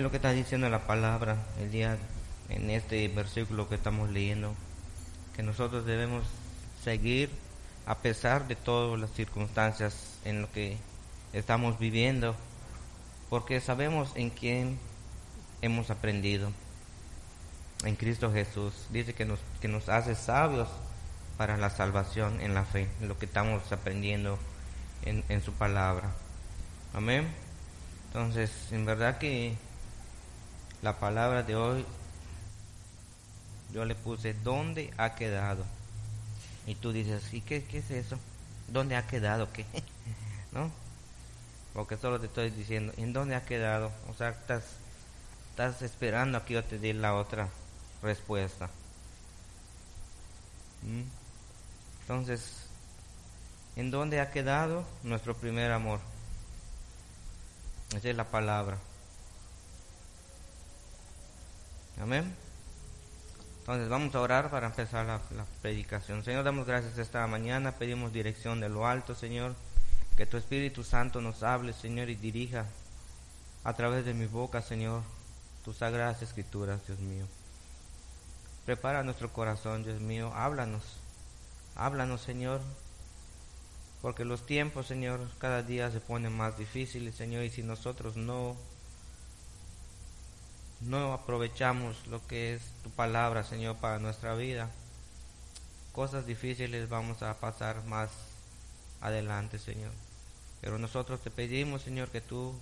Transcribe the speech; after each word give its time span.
Es 0.00 0.02
lo 0.02 0.10
que 0.10 0.16
está 0.16 0.32
diciendo 0.32 0.70
la 0.70 0.86
palabra 0.86 1.36
el 1.58 1.70
día 1.70 1.98
en 2.48 2.70
este 2.70 3.06
versículo 3.08 3.68
que 3.68 3.74
estamos 3.74 4.08
leyendo, 4.08 4.54
que 5.36 5.42
nosotros 5.42 5.84
debemos 5.84 6.24
seguir 6.82 7.28
a 7.84 7.98
pesar 7.98 8.48
de 8.48 8.56
todas 8.56 8.98
las 8.98 9.12
circunstancias 9.12 10.18
en 10.24 10.40
lo 10.40 10.50
que 10.52 10.78
estamos 11.34 11.78
viviendo, 11.78 12.34
porque 13.28 13.60
sabemos 13.60 14.12
en 14.14 14.30
quién 14.30 14.78
hemos 15.60 15.90
aprendido, 15.90 16.50
en 17.84 17.94
Cristo 17.94 18.32
Jesús. 18.32 18.72
Dice 18.88 19.12
que 19.12 19.26
nos, 19.26 19.38
que 19.60 19.68
nos 19.68 19.90
hace 19.90 20.14
sabios 20.14 20.70
para 21.36 21.58
la 21.58 21.68
salvación 21.68 22.40
en 22.40 22.54
la 22.54 22.64
fe, 22.64 22.88
en 23.02 23.08
lo 23.08 23.18
que 23.18 23.26
estamos 23.26 23.70
aprendiendo 23.70 24.38
en, 25.04 25.24
en 25.28 25.42
su 25.42 25.52
palabra. 25.52 26.10
Amén. 26.94 27.28
Entonces, 28.06 28.50
en 28.72 28.86
verdad 28.86 29.18
que 29.18 29.58
la 30.82 30.98
palabra 30.98 31.42
de 31.42 31.56
hoy, 31.56 31.84
yo 33.72 33.84
le 33.84 33.94
puse, 33.94 34.34
¿dónde 34.34 34.92
ha 34.96 35.14
quedado? 35.14 35.64
Y 36.66 36.74
tú 36.74 36.92
dices, 36.92 37.32
¿y 37.32 37.40
qué, 37.40 37.64
qué 37.64 37.78
es 37.78 37.90
eso? 37.90 38.18
¿Dónde 38.68 38.96
ha 38.96 39.06
quedado 39.06 39.52
qué? 39.52 39.66
¿No? 40.52 40.70
Porque 41.74 41.96
solo 41.96 42.18
te 42.18 42.26
estoy 42.26 42.50
diciendo, 42.50 42.92
¿en 42.96 43.12
dónde 43.12 43.34
ha 43.36 43.44
quedado? 43.44 43.92
O 44.08 44.14
sea, 44.14 44.30
estás, 44.30 45.82
esperando 45.82 46.38
a 46.38 46.44
que 46.44 46.54
yo 46.54 46.64
te 46.64 46.78
dé 46.78 46.94
la 46.94 47.14
otra 47.14 47.48
respuesta. 48.02 48.70
¿Mm? 50.82 51.02
Entonces, 52.02 52.66
¿en 53.76 53.90
dónde 53.90 54.20
ha 54.20 54.30
quedado 54.30 54.84
nuestro 55.02 55.36
primer 55.36 55.70
amor? 55.70 56.00
Esa 57.94 58.08
es 58.08 58.16
la 58.16 58.24
palabra. 58.24 58.78
Amén. 62.00 62.34
Entonces 63.58 63.90
vamos 63.90 64.14
a 64.14 64.20
orar 64.20 64.50
para 64.50 64.68
empezar 64.68 65.04
la, 65.04 65.20
predicación. 65.60 66.24
Señor, 66.24 66.44
damos 66.44 66.66
gracias 66.66 66.96
esta 66.96 67.26
mañana, 67.26 67.72
pedimos 67.72 68.10
dirección 68.12 68.58
de 68.58 68.70
lo 68.70 68.86
alto, 68.86 69.14
Señor, 69.14 69.54
que 70.16 70.24
tu 70.24 70.38
Espíritu 70.38 70.82
Santo 70.82 71.20
nos 71.20 71.42
hable, 71.42 71.74
Señor, 71.74 72.08
y 72.08 72.14
dirija 72.14 72.64
a 73.62 73.74
través 73.74 74.06
de 74.06 74.14
mi 74.14 74.24
boca, 74.24 74.62
Señor, 74.62 75.02
tus 75.62 75.76
sagradas 75.76 76.22
escrituras, 76.22 76.80
Dios 76.86 76.98
mío. 77.00 77.26
Prepara 78.64 79.02
nuestro 79.02 79.30
corazón, 79.30 79.84
Dios 79.84 80.00
mío, 80.00 80.32
háblanos, 80.34 80.82
háblanos, 81.76 82.22
Señor, 82.22 82.62
porque 84.00 84.24
los 84.24 84.46
tiempos, 84.46 84.86
Señor, 84.86 85.20
cada 85.38 85.62
día 85.62 85.90
se 85.90 86.00
ponen 86.00 86.32
más 86.34 86.56
difíciles, 86.56 87.14
Señor, 87.14 87.44
y 87.44 87.50
si 87.50 87.62
nosotros 87.62 88.16
no 88.16 88.56
no 90.80 91.12
aprovechamos 91.12 92.06
lo 92.06 92.26
que 92.26 92.54
es 92.54 92.62
tu 92.82 92.90
palabra, 92.90 93.44
Señor, 93.44 93.76
para 93.76 93.98
nuestra 93.98 94.34
vida, 94.34 94.70
cosas 95.92 96.26
difíciles 96.26 96.88
vamos 96.88 97.22
a 97.22 97.34
pasar 97.38 97.84
más 97.84 98.10
adelante, 99.00 99.58
Señor. 99.58 99.92
Pero 100.60 100.78
nosotros 100.78 101.20
te 101.20 101.30
pedimos, 101.30 101.82
Señor, 101.82 102.08
que 102.08 102.20
tú 102.20 102.54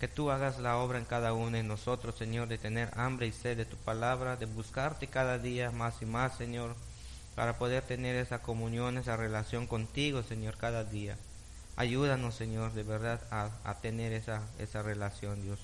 que 0.00 0.08
tú 0.08 0.32
hagas 0.32 0.58
la 0.58 0.78
obra 0.78 0.98
en 0.98 1.04
cada 1.04 1.32
uno 1.32 1.56
de 1.56 1.62
nosotros, 1.62 2.16
Señor, 2.16 2.48
de 2.48 2.58
tener 2.58 2.90
hambre 2.98 3.28
y 3.28 3.32
sed 3.32 3.56
de 3.56 3.64
tu 3.64 3.76
palabra, 3.76 4.34
de 4.34 4.46
buscarte 4.46 5.06
cada 5.06 5.38
día 5.38 5.70
más 5.70 6.02
y 6.02 6.06
más, 6.06 6.36
Señor, 6.36 6.74
para 7.36 7.56
poder 7.56 7.84
tener 7.84 8.16
esa 8.16 8.42
comunión, 8.42 8.98
esa 8.98 9.16
relación 9.16 9.68
contigo, 9.68 10.24
Señor, 10.24 10.56
cada 10.56 10.82
día. 10.82 11.16
Ayúdanos, 11.76 12.34
Señor, 12.34 12.72
de 12.72 12.82
verdad 12.82 13.20
a, 13.30 13.50
a 13.62 13.74
tener 13.74 14.12
esa, 14.12 14.42
esa 14.58 14.82
relación, 14.82 15.40
Dios. 15.40 15.60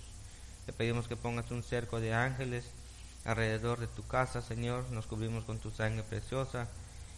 Te 0.69 0.75
pedimos 0.75 1.09
que 1.09 1.17
pongas 1.17 1.51
un 1.51 1.62
cerco 1.62 1.99
de 1.99 2.12
ángeles 2.12 2.62
alrededor 3.25 3.81
de 3.81 3.87
tu 3.87 4.06
casa, 4.06 4.43
Señor. 4.43 4.84
Nos 4.91 5.06
cubrimos 5.06 5.45
con 5.45 5.59
tu 5.59 5.71
sangre 5.71 6.03
preciosa 6.03 6.69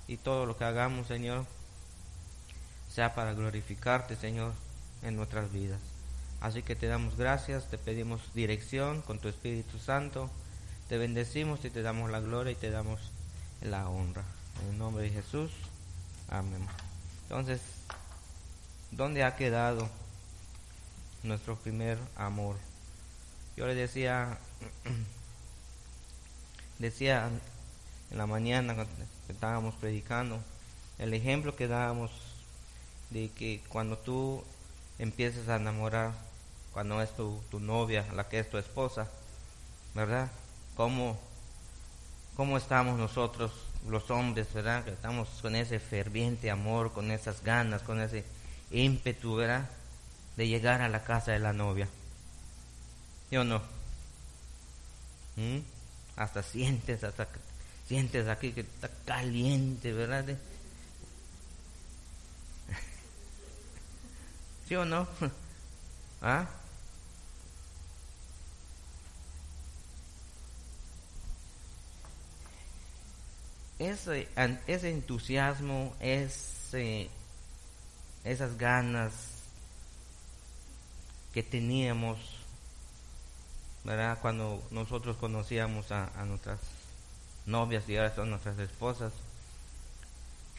y 0.07 0.19
todo 0.19 0.47
lo 0.47 0.57
que 0.57 0.63
hagamos, 0.63 1.09
Señor, 1.09 1.45
sea 2.95 3.13
para 3.17 3.33
glorificarte, 3.35 4.15
Señor, 4.15 4.53
en 5.03 5.17
nuestras 5.17 5.51
vidas. 5.51 5.81
Así 6.41 6.63
que 6.63 6.77
te 6.77 6.87
damos 6.87 7.17
gracias, 7.17 7.69
te 7.69 7.77
pedimos 7.77 8.21
dirección 8.35 9.03
con 9.03 9.19
tu 9.19 9.27
Espíritu 9.27 9.81
Santo, 9.81 10.31
te 10.89 10.97
bendecimos 10.97 11.65
y 11.65 11.71
te 11.71 11.83
damos 11.83 12.09
la 12.09 12.21
gloria 12.21 12.53
y 12.53 12.55
te 12.55 12.71
damos 12.71 13.01
la 13.63 13.89
honra. 13.89 14.23
En 14.63 14.75
el 14.75 14.79
nombre 14.79 15.03
de 15.03 15.11
Jesús, 15.11 15.51
amén. 16.29 16.65
Entonces, 17.25 17.61
¿dónde 18.93 19.25
ha 19.25 19.35
quedado 19.35 19.89
nuestro 21.25 21.57
primer 21.57 21.99
amor? 22.15 22.55
Yo 23.61 23.67
le 23.67 23.75
decía, 23.75 24.39
decía 26.79 27.29
en 28.11 28.17
la 28.17 28.27
mañana 28.27 28.75
cuando 28.75 28.91
estábamos 29.29 29.75
predicando, 29.75 30.41
el 30.97 31.13
ejemplo 31.13 31.55
que 31.55 31.69
dábamos 31.69 32.11
de 33.11 33.29
que 33.29 33.61
cuando 33.69 33.99
tú 33.99 34.43
empiezas 34.99 35.47
a 35.49 35.57
enamorar, 35.57 36.13
cuando 36.73 37.03
es 37.03 37.15
tu, 37.15 37.39
tu 37.51 37.61
novia, 37.61 38.07
la 38.15 38.31
que 38.31 38.39
es 38.39 38.49
tu 38.49 38.57
esposa, 38.57 39.11
¿verdad? 39.95 40.31
¿Cómo, 40.75 41.21
¿Cómo 42.37 42.57
estamos 42.57 42.99
nosotros, 42.99 43.53
los 43.87 44.11
hombres, 44.11 44.51
¿verdad? 44.55 44.85
Que 44.85 44.93
estamos 44.93 45.29
con 45.43 45.55
ese 45.55 45.81
ferviente 45.81 46.51
amor, 46.51 46.95
con 46.95 47.11
esas 47.11 47.45
ganas, 47.45 47.83
con 47.83 48.01
ese 48.01 48.25
ímpetu, 48.71 49.37
¿verdad? 49.37 49.69
De 50.39 50.49
llegar 50.49 50.81
a 50.81 50.89
la 50.89 51.05
casa 51.05 51.33
de 51.33 51.41
la 51.41 51.53
novia. 51.53 51.89
¿Sí 53.31 53.37
o 53.37 53.45
no? 53.45 53.63
¿Mm? 55.37 55.61
Hasta 56.17 56.43
sientes, 56.43 57.05
hasta 57.05 57.29
sientes 57.87 58.27
aquí 58.27 58.51
que 58.53 58.63
está 58.63 58.91
caliente, 59.07 59.93
¿verdad? 59.93 60.25
¿Sí 64.69 64.75
o 64.75 64.85
no? 64.85 65.07
¿Ah? 66.23 66.49
Ese, 73.79 74.29
ese 74.67 74.91
entusiasmo, 74.91 75.95
ese, 76.01 77.09
esas 78.25 78.59
ganas 78.59 79.13
que 81.33 81.45
teníamos 81.45 82.40
Cuando 84.21 84.63
nosotros 84.71 85.17
conocíamos 85.17 85.91
a, 85.91 86.11
nuestras 86.27 86.61
novias 87.47 87.89
y 87.89 87.97
ahora 87.97 88.15
son 88.15 88.31
nuestras 88.31 88.59
esposas. 88.59 89.13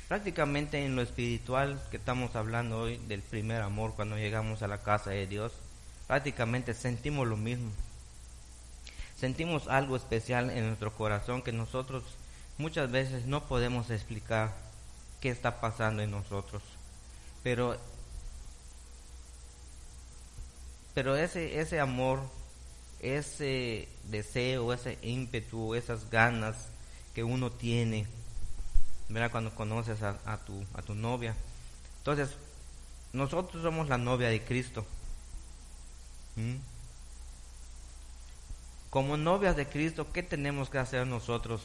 Prácticamente 0.08 0.84
en 0.84 0.96
lo 0.96 1.02
espiritual 1.02 1.82
que 1.92 1.98
estamos 1.98 2.36
hablando 2.36 2.80
hoy 2.80 2.98
del 3.08 3.22
primer 3.22 3.62
amor 3.62 3.94
cuando 3.96 4.18
llegamos 4.18 4.62
a 4.64 4.68
la 4.68 4.80
casa 4.80 5.12
de 5.12 5.28
Dios, 5.28 5.54
prácticamente 6.08 6.74
sentimos 6.74 7.28
lo 7.28 7.38
mismo. 7.38 7.72
Sentimos 9.18 9.68
algo 9.68 9.96
especial 9.96 10.50
en 10.50 10.68
nuestro 10.68 10.92
corazón 10.92 11.44
que 11.44 11.52
nosotros 11.52 12.04
muchas 12.58 12.92
veces 12.92 13.28
no 13.28 13.44
podemos 13.44 13.90
explicar 13.92 14.52
qué 15.22 15.30
está 15.30 15.62
pasando 15.62 16.02
en 16.02 16.12
nosotros. 16.12 16.64
Pero 17.44 17.78
pero 20.94 21.16
ese 21.16 21.62
ese 21.62 21.80
amor 21.80 22.20
ese 23.02 23.88
deseo, 24.06 24.74
ese 24.74 24.98
ímpetu, 25.02 25.76
esas 25.76 26.10
ganas 26.10 26.56
que 27.14 27.24
uno 27.24 27.52
tiene, 27.52 28.06
¿verdad? 29.10 29.32
Cuando 29.32 29.54
conoces 29.54 30.02
a, 30.04 30.38
tu, 30.46 30.64
a 30.74 30.82
tu 30.82 30.94
novia. 30.94 31.36
Entonces, 31.98 32.30
nosotros 33.12 33.64
somos 33.64 33.90
la 33.90 33.98
novia 33.98 34.30
de 34.30 34.44
Cristo. 34.44 34.86
¿Mm? 36.36 36.56
Como 38.90 39.18
novias 39.18 39.56
de 39.56 39.68
Cristo, 39.68 40.12
¿qué 40.14 40.22
tenemos 40.22 40.70
que 40.70 40.78
hacer 40.78 41.08
nosotros 41.08 41.62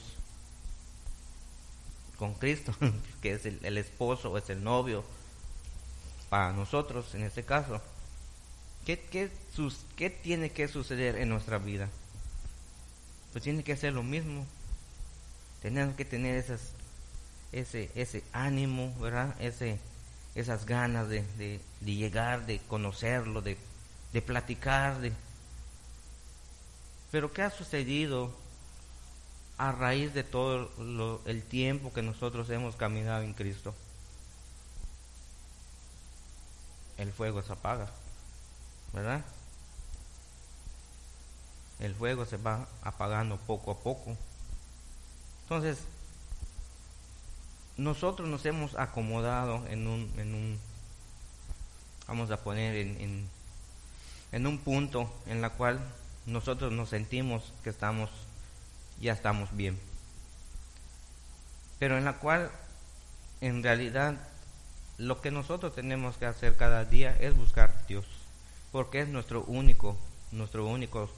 con 2.18 2.34
Cristo? 2.34 2.74
que 3.22 3.32
es 3.32 3.46
el, 3.46 3.60
el 3.62 3.78
esposo 3.78 4.36
es 4.38 4.48
el 4.48 4.64
novio 4.64 5.04
para 6.30 6.52
nosotros 6.52 7.14
en 7.14 7.22
este 7.22 7.44
caso. 7.44 7.80
¿Qué, 8.86 9.00
qué, 9.00 9.32
sus, 9.52 9.80
¿Qué 9.96 10.10
tiene 10.10 10.50
que 10.50 10.68
suceder 10.68 11.16
en 11.16 11.28
nuestra 11.28 11.58
vida? 11.58 11.88
Pues 13.32 13.42
tiene 13.42 13.64
que 13.64 13.76
ser 13.76 13.92
lo 13.92 14.04
mismo. 14.04 14.46
Tenemos 15.60 15.96
que 15.96 16.04
tener 16.04 16.44
ese, 17.50 18.22
ánimo, 18.32 18.94
¿verdad? 19.00 19.34
Esas 20.36 20.66
ganas 20.66 21.08
de, 21.08 21.60
llegar, 21.84 22.46
de 22.46 22.60
conocerlo, 22.60 23.42
de, 23.42 23.56
de 24.12 24.22
platicar. 24.22 25.00
Pero 27.10 27.32
¿qué 27.32 27.42
ha 27.42 27.50
sucedido 27.50 28.32
a 29.58 29.72
raíz 29.72 30.14
de 30.14 30.22
todo 30.22 31.20
el 31.26 31.42
tiempo 31.42 31.92
que 31.92 32.02
nosotros 32.02 32.48
hemos 32.50 32.76
caminado 32.76 33.24
en 33.24 33.34
Cristo? 33.34 33.74
El 36.98 37.12
fuego 37.12 37.42
se 37.42 37.52
apaga. 37.52 37.90
¿Verdad? 38.96 39.24
el 41.80 41.94
fuego 41.94 42.24
se 42.24 42.36
va 42.36 42.66
apagando 42.82 43.36
poco 43.36 43.70
a 43.70 43.78
poco. 43.78 44.16
Entonces, 45.42 45.78
nosotros 47.76 48.28
nos 48.28 48.44
hemos 48.46 48.74
acomodado 48.76 49.66
en 49.68 49.86
un, 49.86 50.58
vamos 52.08 52.30
a 52.30 52.38
poner 52.38 52.74
en, 52.76 54.46
un 54.46 54.58
punto 54.58 55.12
en 55.26 55.42
la 55.42 55.50
cual 55.50 55.80
nosotros 56.24 56.72
nos 56.72 56.88
sentimos 56.88 57.52
que 57.62 57.70
estamos, 57.70 58.10
ya 59.00 59.12
estamos 59.12 59.54
bien. 59.54 59.78
Pero 61.78 61.98
en 61.98 62.04
la 62.04 62.14
cual, 62.14 62.50
en 63.42 63.62
realidad, 63.62 64.14
lo 64.96 65.20
que 65.20 65.30
nosotros 65.30 65.74
tenemos 65.74 66.16
que 66.16 66.24
hacer 66.24 66.56
cada 66.56 66.86
día 66.86 67.14
es 67.20 67.36
buscar 67.36 67.86
Dios, 67.86 68.06
porque 68.72 69.00
es 69.00 69.08
nuestro 69.08 69.44
único, 69.44 69.96
nuestro 70.32 70.66
único 70.66 71.08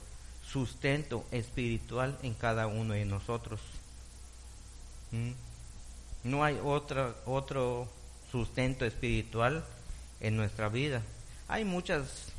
sustento 0.45 1.25
espiritual 1.31 2.17
en 2.23 2.33
cada 2.33 2.67
uno 2.67 2.93
de 2.93 3.05
nosotros. 3.05 3.59
¿Mm? 5.11 5.31
No 6.23 6.43
hay 6.43 6.59
otra, 6.63 7.15
otro 7.25 7.87
sustento 8.31 8.85
espiritual 8.85 9.63
en 10.19 10.35
nuestra 10.35 10.69
vida. 10.69 11.01
Hay 11.47 11.65
muchas 11.65 12.31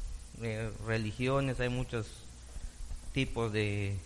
eh, 0.42 0.70
religiones, 0.86 1.60
hay 1.60 1.68
muchos 1.68 2.06
tipos 3.12 3.52
de, 3.52 3.96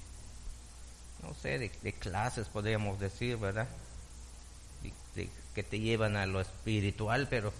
no 1.23 1.35
sé, 1.35 1.59
de, 1.59 1.93
clases, 1.93 2.49
podríamos 2.49 2.99
decir, 2.99 3.37
¿verdad? 3.37 3.69
que 5.55 5.62
te 5.62 5.79
llevan 5.79 6.17
a 6.17 6.27
lo 6.27 6.41
espiritual, 6.41 7.29
pero 7.31 7.53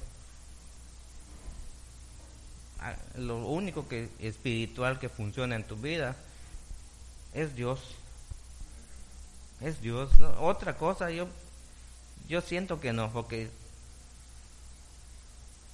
lo 3.17 3.47
único 3.47 3.89
que 3.89 4.09
espiritual 4.19 4.99
que 4.99 5.09
funciona 5.09 5.57
en 5.57 5.65
tu 5.65 5.77
vida 5.77 6.17
es 7.33 7.55
Dios. 7.55 7.81
Es 9.61 9.81
Dios. 9.81 10.11
Otra 10.39 10.77
cosa, 10.77 11.11
yo, 11.11 11.27
yo 12.29 12.41
siento 12.41 12.81
que 12.81 12.93
no, 12.93 13.11
porque 13.13 13.51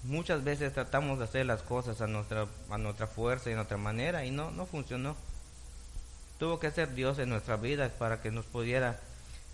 muchas 0.05 0.45
veces 0.45 0.73
tratamos 0.73 1.19
de 1.19 1.25
hacer 1.25 1.47
las 1.47 1.63
cosas 1.63 2.01
a 2.01 2.07
nuestra, 2.07 2.47
a 2.71 2.79
nuestra 2.79 3.07
fuerza 3.07 3.51
y 3.51 3.53
a 3.53 3.57
nuestra 3.57 3.77
manera 3.77 4.25
y 4.25 4.31
no, 4.31 4.51
no 4.51 4.67
funcionó. 4.67 5.17
Tuvo 6.39 6.59
que 6.59 6.71
ser 6.71 6.95
Dios 6.95 7.19
en 7.19 7.29
nuestra 7.29 7.57
vida 7.57 7.91
para 7.99 8.23
que 8.23 8.31
nos 8.31 8.47
pudiera 8.47 8.99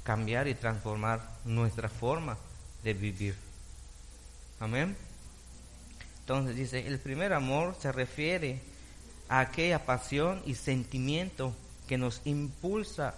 cambiar 0.05 0.47
y 0.47 0.55
transformar 0.55 1.21
nuestra 1.45 1.89
forma 1.89 2.37
de 2.85 2.95
vivir. 2.95 3.37
Amén. 4.61 4.97
Entonces 6.27 6.57
dice, 6.57 6.85
el 6.89 6.99
primer 6.99 7.33
amor 7.33 7.77
se 7.81 7.93
refiere 7.93 8.59
a 9.29 9.39
aquella 9.39 9.87
pasión 9.87 10.43
y 10.45 10.57
sentimiento 10.57 11.55
que 11.87 11.99
nos 11.99 12.21
impulsa 12.25 13.15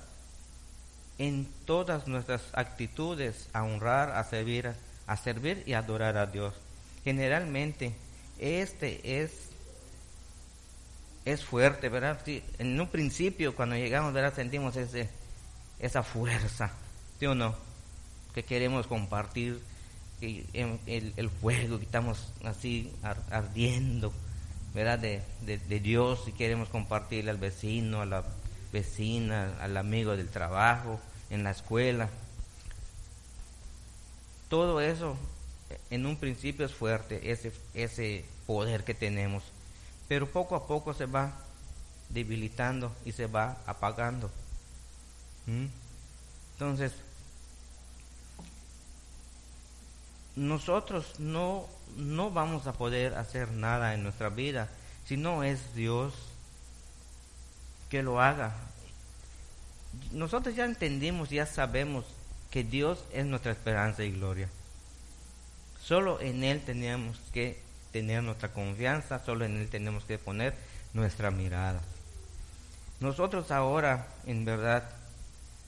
en 1.17 1.49
todas 1.65 2.07
nuestras 2.07 2.43
actitudes 2.53 3.49
a 3.55 3.63
honrar, 3.63 4.11
a 4.11 4.25
servir, 4.25 4.75
a 5.07 5.17
servir 5.17 5.63
y 5.65 5.73
adorar 5.73 6.19
a 6.19 6.27
Dios. 6.27 6.53
Generalmente 7.03 7.95
este 8.39 9.23
es 9.23 9.33
es 11.25 11.43
fuerte, 11.43 11.89
¿verdad? 11.89 12.21
en 12.27 12.79
un 12.79 12.89
principio 12.89 13.57
cuando 13.57 13.75
llegamos, 13.75 14.13
¿verdad? 14.13 14.35
Sentimos 14.35 14.77
ese 14.77 15.09
esa 15.79 16.03
fuerza, 16.03 16.73
¿sí 17.19 17.25
o 17.25 17.35
no? 17.35 17.55
Que 18.35 18.45
queremos 18.45 18.87
compartir 18.87 19.63
el, 20.21 21.31
fuego, 21.31 21.79
que 21.79 21.85
estamos 21.85 22.33
así 22.45 22.93
ardiendo, 23.31 24.13
¿verdad? 24.75 24.99
De, 24.99 25.23
de, 25.43 25.59
de 25.59 25.81
Dios 25.81 26.25
y 26.27 26.33
queremos 26.33 26.69
compartirle 26.69 27.31
al 27.31 27.39
vecino, 27.39 28.01
a 28.01 28.07
la 28.07 28.25
vecina, 28.73 29.57
al 29.61 29.77
amigo 29.77 30.17
del 30.17 30.29
trabajo, 30.29 31.01
en 31.31 31.45
la 31.45 31.51
escuela. 31.51 32.09
Todo 34.49 34.81
eso 34.81 35.17
en 35.91 36.07
un 36.07 36.17
principio 36.17 36.67
es 36.67 36.73
fuerte, 36.73 37.31
ese, 37.31 37.53
ese 37.75 38.25
poder 38.47 38.85
que 38.85 38.95
tenemos, 38.95 39.45
pero 40.09 40.31
poco 40.31 40.57
a 40.57 40.67
poco 40.67 40.95
se 40.95 41.07
va 41.07 41.33
debilitando 42.09 42.95
y 43.05 43.13
se 43.13 43.27
va 43.27 43.59
apagando. 43.67 44.31
¿Mm? 45.47 45.67
Entonces, 46.55 46.93
nosotros 50.39 51.19
no, 51.19 51.67
no 51.97 52.31
vamos 52.31 52.69
a 52.69 52.73
poder 52.73 53.15
hacer 53.15 53.51
nada 53.51 53.95
en 53.95 54.05
nuestra 54.05 54.29
vida 54.29 54.69
si 55.05 55.17
no 55.17 55.43
es 55.43 55.75
Dios 55.75 56.15
que 57.91 58.05
lo 58.05 58.21
haga. 58.21 58.55
Nosotros 60.13 60.55
ya 60.55 60.65
entendimos, 60.65 61.31
ya 61.31 61.45
sabemos 61.45 62.05
que 62.53 62.63
Dios 62.63 63.05
es 63.13 63.27
nuestra 63.27 63.51
esperanza 63.51 64.05
y 64.05 64.13
gloria. 64.13 64.49
Solo 65.83 66.21
en 66.21 66.45
Él 66.45 66.63
tenemos 66.65 67.19
que 67.33 67.61
tener 67.91 68.23
nuestra 68.23 68.53
confianza, 68.53 69.25
solo 69.25 69.45
en 69.45 69.57
Él 69.57 69.69
tenemos 69.69 70.05
que 70.05 70.19
poner 70.19 70.55
nuestra 70.95 71.33
mirada. 71.33 71.81
Nosotros 73.01 73.51
ahora, 73.51 74.07
en 74.27 74.45
verdad, 74.45 74.89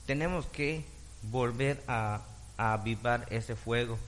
tenemos 0.07 0.47
que 0.47 0.85
volver 1.23 1.83
a, 1.89 2.21
a 2.57 2.75
avivar 2.75 3.27
ese 3.31 3.57
fuego, 3.57 3.99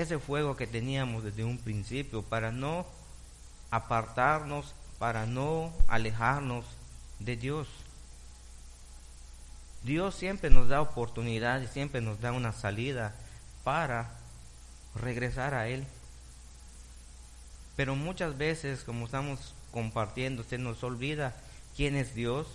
ese 0.00 0.18
fuego 0.18 0.56
que 0.56 0.66
teníamos 0.66 1.24
desde 1.24 1.44
un 1.44 1.58
principio, 1.58 2.22
para 2.22 2.52
no 2.52 2.86
apartarnos 3.70 4.74
para 4.98 5.26
no 5.26 5.72
alejarnos 5.86 6.64
de 7.20 7.36
Dios. 7.36 7.68
Dios 9.84 10.14
siempre 10.14 10.50
nos 10.50 10.68
da 10.68 10.80
oportunidad 10.80 11.60
y 11.60 11.66
siempre 11.68 12.00
nos 12.00 12.20
da 12.20 12.32
una 12.32 12.52
salida 12.52 13.14
para 13.62 14.10
regresar 14.94 15.54
a 15.54 15.68
Él. 15.68 15.86
Pero 17.76 17.94
muchas 17.94 18.36
veces, 18.36 18.82
como 18.82 19.06
estamos 19.06 19.54
compartiendo, 19.70 20.42
se 20.42 20.58
nos 20.58 20.82
olvida 20.82 21.36
quién 21.76 21.94
es 21.94 22.14
Dios 22.14 22.48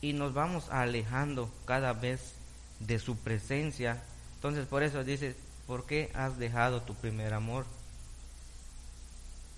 y 0.00 0.14
nos 0.14 0.32
vamos 0.32 0.70
alejando 0.70 1.50
cada 1.66 1.92
vez 1.92 2.32
de 2.80 2.98
su 2.98 3.16
presencia. 3.16 4.02
Entonces 4.36 4.66
por 4.66 4.82
eso 4.82 5.04
dice, 5.04 5.36
¿por 5.66 5.86
qué 5.86 6.10
has 6.14 6.38
dejado 6.38 6.82
tu 6.82 6.94
primer 6.94 7.34
amor? 7.34 7.66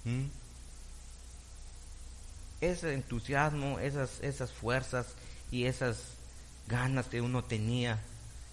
¿Mm? 0.04 0.26
ese 2.60 2.94
entusiasmo, 2.94 3.78
esas, 3.78 4.20
esas 4.22 4.52
fuerzas 4.52 5.06
y 5.50 5.64
esas 5.64 6.14
ganas 6.68 7.06
que 7.06 7.20
uno 7.20 7.44
tenía 7.44 7.98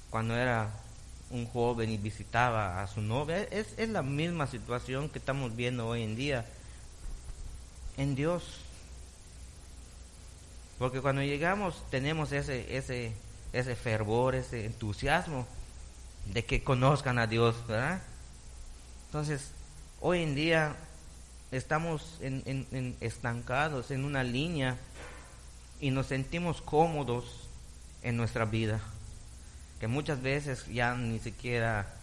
cuando 0.10 0.36
era 0.36 0.70
un 1.30 1.48
joven 1.48 1.90
y 1.90 1.98
visitaba 1.98 2.84
a 2.84 2.88
su 2.88 3.02
novia, 3.02 3.44
es, 3.44 3.74
es 3.78 3.90
la 3.90 4.04
misma 4.04 4.46
situación 4.46 5.10
que 5.10 5.20
estamos 5.20 5.56
viendo 5.56 5.88
hoy 5.88 6.04
en 6.04 6.16
día 6.16 6.46
en 7.98 8.14
Dios. 8.14 8.60
Porque 10.78 11.02
cuando 11.02 11.24
llegamos 11.24 11.84
tenemos 11.90 12.32
ese, 12.32 12.78
ese, 12.78 13.14
ese 13.54 13.76
fervor, 13.76 14.36
ese 14.36 14.66
entusiasmo 14.66 15.48
de 16.26 16.46
que 16.46 16.64
conozcan 16.64 17.20
a 17.20 17.28
Dios, 17.28 17.56
¿verdad? 17.68 18.02
Entonces, 19.08 19.52
hoy 20.02 20.24
en 20.24 20.36
día 20.36 20.76
estamos 21.52 22.18
en, 22.22 22.96
estancados 23.00 23.92
en 23.92 24.06
una 24.06 24.24
línea 24.24 24.78
y 25.80 25.92
nos 25.92 26.08
sentimos 26.08 26.62
cómodos 26.62 27.48
en 28.02 28.18
nuestra 28.18 28.46
vida, 28.46 28.82
que 29.80 29.88
muchas 29.88 30.22
veces 30.22 30.66
ya 30.68 30.96
ni 30.96 31.20
siquiera 31.20 31.94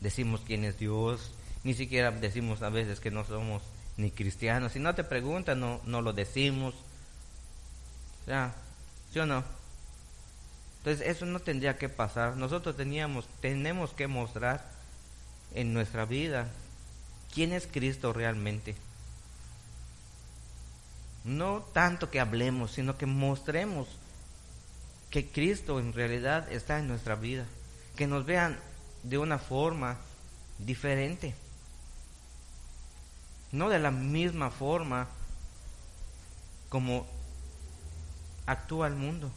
decimos 0.00 0.42
quién 0.46 0.64
es 0.64 0.78
Dios, 0.78 1.32
ni 1.64 1.74
siquiera 1.74 2.10
decimos 2.10 2.62
a 2.62 2.68
veces 2.68 3.00
que 3.00 3.10
no 3.10 3.24
somos 3.24 3.62
ni 3.96 4.10
cristianos. 4.10 4.72
Si 4.72 4.80
no 4.80 4.94
te 4.94 5.04
preguntan, 5.04 5.60
no, 5.60 5.80
no 5.84 6.02
lo 6.02 6.12
decimos. 6.12 6.74
Ya, 8.26 8.54
¿sí 9.12 9.18
o 9.18 9.26
no? 9.26 9.42
Entonces 10.88 11.06
eso 11.06 11.26
no 11.26 11.38
tendría 11.40 11.76
que 11.76 11.90
pasar. 11.90 12.38
Nosotros 12.38 12.74
teníamos, 12.74 13.28
tenemos 13.42 13.92
que 13.92 14.06
mostrar 14.06 14.64
en 15.52 15.74
nuestra 15.74 16.06
vida 16.06 16.48
quién 17.34 17.52
es 17.52 17.66
Cristo 17.70 18.14
realmente. 18.14 18.74
No 21.24 21.60
tanto 21.74 22.10
que 22.10 22.20
hablemos, 22.20 22.72
sino 22.72 22.96
que 22.96 23.04
mostremos 23.04 23.86
que 25.10 25.28
Cristo 25.28 25.78
en 25.78 25.92
realidad 25.92 26.50
está 26.50 26.78
en 26.78 26.88
nuestra 26.88 27.16
vida. 27.16 27.44
Que 27.94 28.06
nos 28.06 28.24
vean 28.24 28.58
de 29.02 29.18
una 29.18 29.38
forma 29.38 29.98
diferente. 30.58 31.34
No 33.52 33.68
de 33.68 33.78
la 33.78 33.90
misma 33.90 34.50
forma 34.50 35.06
como 36.70 37.06
actúa 38.46 38.86
el 38.86 38.94
mundo. 38.94 39.30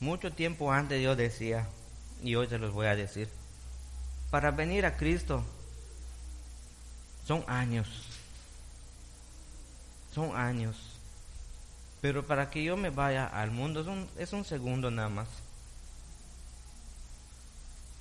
Mucho 0.00 0.32
tiempo 0.32 0.70
antes 0.70 1.02
yo 1.02 1.16
decía, 1.16 1.66
y 2.22 2.34
hoy 2.34 2.46
se 2.46 2.58
los 2.58 2.72
voy 2.72 2.86
a 2.86 2.96
decir, 2.96 3.28
para 4.30 4.50
venir 4.50 4.84
a 4.84 4.96
Cristo 4.96 5.44
son 7.26 7.44
años. 7.46 7.88
Son 10.12 10.36
años. 10.36 10.76
Pero 12.00 12.26
para 12.26 12.50
que 12.50 12.62
yo 12.62 12.76
me 12.76 12.90
vaya 12.90 13.26
al 13.26 13.50
mundo 13.50 13.80
es 13.80 13.86
un, 13.86 14.08
es 14.18 14.32
un 14.32 14.44
segundo 14.44 14.90
nada 14.90 15.08
más. 15.08 15.28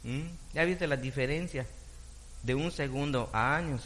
¿Mm? 0.03 0.23
¿Ya 0.53 0.65
viste 0.65 0.87
la 0.87 0.97
diferencia? 0.97 1.65
De 2.43 2.53
un 2.53 2.71
segundo 2.71 3.29
a 3.31 3.55
años. 3.55 3.81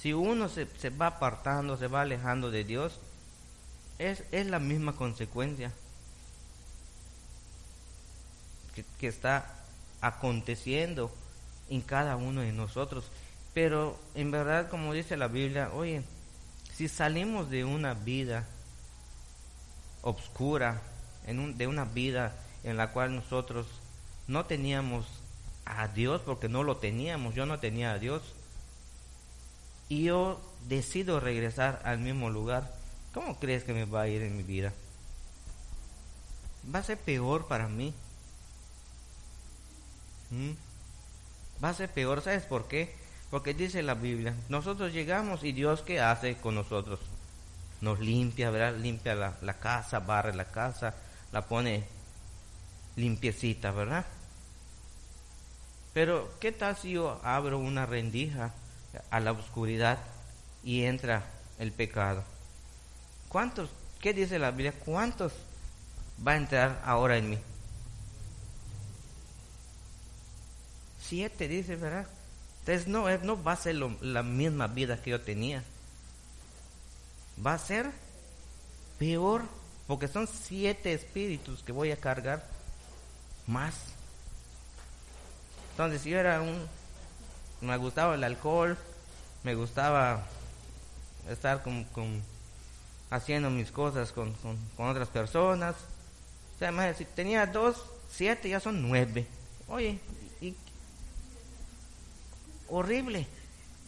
Si 0.00 0.12
uno 0.14 0.48
se, 0.48 0.66
se 0.78 0.88
va 0.90 1.08
apartando, 1.08 1.76
se 1.76 1.86
va 1.86 2.00
alejando 2.02 2.50
de 2.50 2.64
Dios, 2.64 3.00
es, 3.98 4.24
es 4.32 4.46
la 4.46 4.58
misma 4.58 4.94
consecuencia 4.94 5.72
que, 8.74 8.84
que 8.98 9.08
está 9.08 9.56
aconteciendo 10.00 11.12
en 11.68 11.82
cada 11.82 12.16
uno 12.16 12.40
de 12.40 12.52
nosotros. 12.52 13.10
Pero 13.52 13.98
en 14.14 14.30
verdad, 14.30 14.70
como 14.70 14.94
dice 14.94 15.18
la 15.18 15.28
Biblia, 15.28 15.70
oye, 15.74 16.02
si 16.72 16.88
salimos 16.88 17.50
de 17.50 17.64
una 17.66 17.92
vida 17.92 18.46
obscura, 20.00 20.80
en 21.26 21.40
un, 21.40 21.58
de 21.58 21.66
una 21.66 21.84
vida 21.84 22.34
en 22.64 22.78
la 22.78 22.92
cual 22.92 23.14
nosotros 23.14 23.66
no 24.28 24.46
teníamos 24.46 25.06
a 25.66 25.88
Dios, 25.88 26.22
porque 26.22 26.48
no 26.48 26.62
lo 26.62 26.78
teníamos, 26.78 27.34
yo 27.34 27.44
no 27.44 27.58
tenía 27.58 27.92
a 27.92 27.98
Dios, 27.98 28.22
y 29.90 30.04
yo 30.04 30.40
decido 30.68 31.18
regresar 31.18 31.82
al 31.84 31.98
mismo 31.98 32.30
lugar, 32.30 32.72
¿cómo 33.12 33.38
crees 33.40 33.64
que 33.64 33.74
me 33.74 33.84
va 33.84 34.02
a 34.02 34.08
ir 34.08 34.22
en 34.22 34.36
mi 34.36 34.44
vida? 34.44 34.72
Va 36.72 36.78
a 36.78 36.84
ser 36.84 36.96
peor 36.96 37.48
para 37.48 37.66
mí. 37.66 37.92
¿Mm? 40.30 40.52
Va 41.62 41.70
a 41.70 41.74
ser 41.74 41.90
peor, 41.90 42.22
¿sabes 42.22 42.44
por 42.44 42.68
qué? 42.68 42.94
Porque 43.32 43.52
dice 43.52 43.82
la 43.82 43.94
Biblia, 43.94 44.32
nosotros 44.48 44.92
llegamos 44.92 45.42
y 45.42 45.50
Dios 45.50 45.82
qué 45.82 46.00
hace 46.00 46.36
con 46.36 46.54
nosotros? 46.54 47.00
Nos 47.80 47.98
limpia, 47.98 48.50
¿verdad? 48.50 48.78
Limpia 48.78 49.16
la, 49.16 49.38
la 49.42 49.54
casa, 49.54 49.98
barre 49.98 50.32
la 50.36 50.52
casa, 50.52 50.94
la 51.32 51.48
pone 51.48 51.82
limpiecita, 52.94 53.72
¿verdad? 53.72 54.06
Pero, 55.92 56.32
¿qué 56.38 56.52
tal 56.52 56.76
si 56.76 56.92
yo 56.92 57.20
abro 57.24 57.58
una 57.58 57.86
rendija 57.86 58.54
a 59.10 59.20
la 59.20 59.32
oscuridad 59.32 59.98
y 60.62 60.84
entra 60.84 61.24
el 61.58 61.72
pecado? 61.72 62.24
¿Cuántos, 63.28 63.70
qué 64.00 64.12
dice 64.12 64.38
la 64.38 64.50
Biblia? 64.50 64.72
¿Cuántos 64.72 65.32
va 66.26 66.32
a 66.32 66.36
entrar 66.36 66.82
ahora 66.84 67.16
en 67.16 67.30
mí? 67.30 67.38
Siete, 71.00 71.48
dice, 71.48 71.76
¿verdad? 71.76 72.06
Entonces 72.60 72.88
no, 72.88 73.08
no 73.18 73.42
va 73.42 73.52
a 73.52 73.56
ser 73.56 73.76
la 73.76 74.22
misma 74.22 74.66
vida 74.66 75.00
que 75.00 75.10
yo 75.10 75.20
tenía. 75.20 75.64
Va 77.44 77.54
a 77.54 77.58
ser 77.58 77.90
peor, 78.98 79.42
porque 79.86 80.08
son 80.08 80.28
siete 80.28 80.92
espíritus 80.92 81.62
que 81.62 81.72
voy 81.72 81.90
a 81.90 81.96
cargar 81.96 82.46
más. 83.46 83.74
Entonces 85.72 86.04
yo 86.04 86.18
era 86.18 86.42
un... 86.42 86.68
Me 87.60 87.76
gustaba 87.76 88.14
el 88.14 88.24
alcohol, 88.24 88.76
me 89.42 89.54
gustaba 89.54 90.26
estar 91.28 91.62
con, 91.62 91.84
con 91.84 92.22
haciendo 93.10 93.50
mis 93.50 93.70
cosas 93.70 94.12
con, 94.12 94.32
con, 94.76 94.88
otras 94.88 95.08
personas. 95.08 95.74
O 96.56 96.58
sea, 96.58 96.94
si 96.94 97.04
tenía 97.04 97.46
dos, 97.46 97.84
siete, 98.10 98.48
ya 98.48 98.60
son 98.60 98.82
nueve. 98.88 99.26
Oye, 99.68 99.98
y, 100.40 100.54
horrible. 102.68 103.26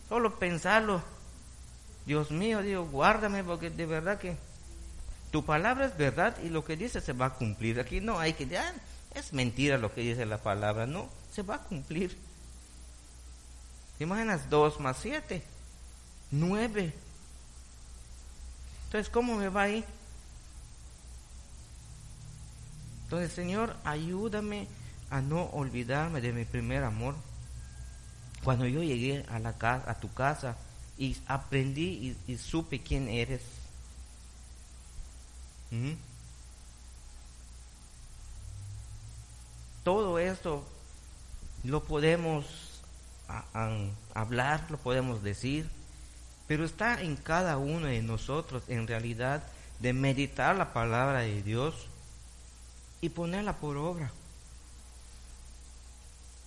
Solo 0.08 0.38
pensarlo. 0.38 1.02
Dios 2.04 2.30
mío, 2.30 2.62
digo, 2.62 2.84
guárdame 2.86 3.44
porque 3.44 3.70
de 3.70 3.86
verdad 3.86 4.18
que 4.18 4.36
tu 5.30 5.44
palabra 5.44 5.86
es 5.86 5.96
verdad 5.96 6.36
y 6.42 6.48
lo 6.48 6.64
que 6.64 6.76
dice 6.76 7.00
se 7.00 7.12
va 7.12 7.26
a 7.26 7.34
cumplir. 7.34 7.80
Aquí 7.80 8.00
no 8.00 8.18
hay 8.18 8.32
que, 8.32 8.46
ya, 8.46 8.74
es 9.14 9.32
mentira 9.32 9.78
lo 9.78 9.94
que 9.94 10.02
dice 10.02 10.26
la 10.26 10.38
palabra, 10.38 10.86
no, 10.86 11.08
se 11.30 11.42
va 11.42 11.56
a 11.56 11.62
cumplir. 11.62 12.16
¿Te 14.02 14.04
imaginas? 14.04 14.50
Dos 14.50 14.80
más 14.80 14.96
siete, 15.00 15.44
nueve. 16.32 16.92
Entonces, 18.86 19.08
¿cómo 19.08 19.36
me 19.36 19.48
va 19.48 19.62
ahí? 19.62 19.84
Entonces, 23.04 23.30
Señor, 23.32 23.76
ayúdame 23.84 24.66
a 25.08 25.20
no 25.20 25.44
olvidarme 25.44 26.20
de 26.20 26.32
mi 26.32 26.44
primer 26.44 26.82
amor. 26.82 27.14
Cuando 28.42 28.66
yo 28.66 28.82
llegué 28.82 29.24
a, 29.28 29.38
la 29.38 29.56
casa, 29.56 29.88
a 29.88 30.00
tu 30.00 30.12
casa 30.12 30.56
y 30.98 31.16
aprendí 31.28 32.16
y, 32.26 32.36
supe 32.38 32.82
quién 32.82 33.06
eres. 33.06 33.42
¿Mm? 35.70 35.92
Todo 39.84 40.18
esto 40.18 40.66
lo 41.62 41.84
podemos 41.84 42.71
hablar, 44.14 44.66
lo 44.70 44.78
podemos 44.78 45.22
decir, 45.22 45.68
pero 46.46 46.64
está 46.64 47.00
en 47.00 47.16
cada 47.16 47.56
uno 47.56 47.86
de 47.86 48.02
nosotros 48.02 48.62
en 48.68 48.86
realidad 48.86 49.42
de 49.80 49.92
meditar 49.92 50.56
la 50.56 50.72
palabra 50.72 51.20
de 51.20 51.42
Dios 51.42 51.86
y 53.00 53.08
ponerla 53.08 53.56
por 53.56 53.76
obra. 53.76 54.12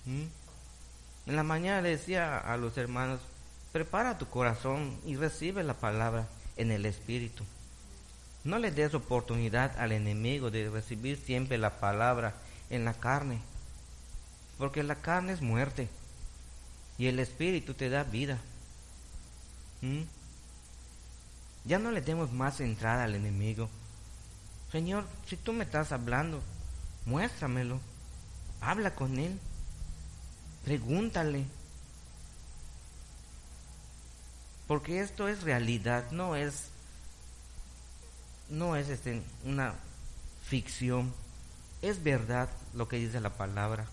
¿Mm? 0.05 0.25
En 1.27 1.35
la 1.35 1.43
mañana 1.43 1.81
decía 1.81 2.37
a 2.37 2.55
los 2.57 2.77
hermanos, 2.77 3.19
prepara 3.71 4.17
tu 4.17 4.27
corazón 4.27 4.95
y 5.05 5.15
recibe 5.15 5.63
la 5.63 5.73
palabra 5.73 6.27
en 6.55 6.71
el 6.71 6.85
Espíritu. 6.85 7.43
No 8.43 8.59
le 8.59 8.71
des 8.71 8.93
oportunidad 8.93 9.77
al 9.79 9.91
enemigo 9.91 10.51
de 10.51 10.69
recibir 10.69 11.17
siempre 11.17 11.57
la 11.57 11.79
palabra 11.79 12.35
en 12.69 12.85
la 12.85 12.93
carne, 12.93 13.39
porque 14.59 14.83
la 14.83 14.95
carne 14.95 15.33
es 15.33 15.41
muerte 15.41 15.89
y 16.97 17.07
el 17.07 17.19
Espíritu 17.19 17.73
te 17.73 17.89
da 17.89 18.03
vida. 18.03 18.39
¿Mm? 19.81 20.03
Ya 21.65 21.79
no 21.79 21.91
le 21.91 22.01
demos 22.01 22.31
más 22.31 22.59
entrada 22.59 23.03
al 23.03 23.15
enemigo. 23.15 23.69
Señor, 24.71 25.05
si 25.25 25.37
tú 25.37 25.53
me 25.53 25.63
estás 25.63 25.91
hablando, 25.91 26.41
muéstramelo. 27.05 27.79
Habla 28.61 28.95
con 28.95 29.17
él. 29.17 29.39
Pregúntale. 30.63 31.45
Porque 34.67 34.99
esto 34.99 35.27
es 35.27 35.43
realidad, 35.43 36.11
no 36.11 36.35
es 36.35 36.69
no 38.49 38.75
es 38.75 38.89
este, 38.89 39.21
una 39.43 39.73
ficción. 40.43 41.13
Es 41.81 42.03
verdad 42.03 42.49
lo 42.73 42.87
que 42.87 42.97
dice 42.97 43.19
la 43.19 43.31
palabra. 43.31 43.87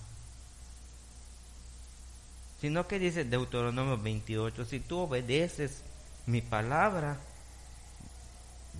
Sino 2.63 2.87
que 2.87 3.01
dice 3.01 3.25
Deuteronomio 3.25 3.99
28, 3.99 4.65
si 4.65 4.79
tú 4.79 5.01
obedeces 5.01 5.83
mi 6.27 6.43
palabra, 6.43 7.19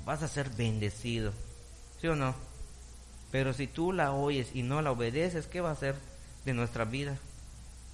vas 0.05 0.23
a 0.23 0.29
ser 0.29 0.51
bendecido. 0.51 1.33
¿Sí 2.01 2.07
o 2.07 2.15
no? 2.15 2.33
Pero 3.33 3.53
si 3.53 3.67
tú 3.67 3.93
la 3.93 4.13
oyes 4.13 4.55
y 4.55 4.63
no 4.63 4.83
la 4.83 4.93
obedeces, 4.93 5.49
¿qué 5.49 5.61
va 5.61 5.73
a 5.73 5.77
ser 5.77 5.97
de 6.45 6.55
nuestra 6.55 6.85
vida? 6.85 7.19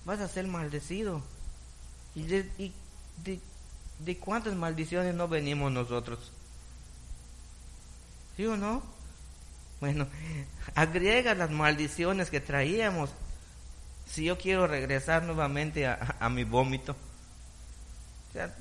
Vas 0.04 0.20
a 0.20 0.28
ser 0.28 0.46
maldecido. 0.46 1.22
¿Y 2.14 2.24
de, 2.24 2.50
de 3.98 4.18
cuántas 4.18 4.54
maldiciones 4.54 5.14
no 5.14 5.26
venimos 5.26 5.72
nosotros? 5.72 6.32
¿Sí 8.36 8.44
o 8.44 8.58
no? 8.58 8.82
Bueno, 9.80 10.06
agrega 10.74 11.34
las 11.34 11.50
maldiciones 11.50 12.28
que 12.28 12.42
traíamos 12.42 13.08
si 14.08 14.24
yo 14.24 14.38
quiero 14.38 14.66
regresar 14.66 15.22
nuevamente 15.22 15.86
a, 15.86 16.28
mi 16.30 16.44
vómito. 16.44 16.96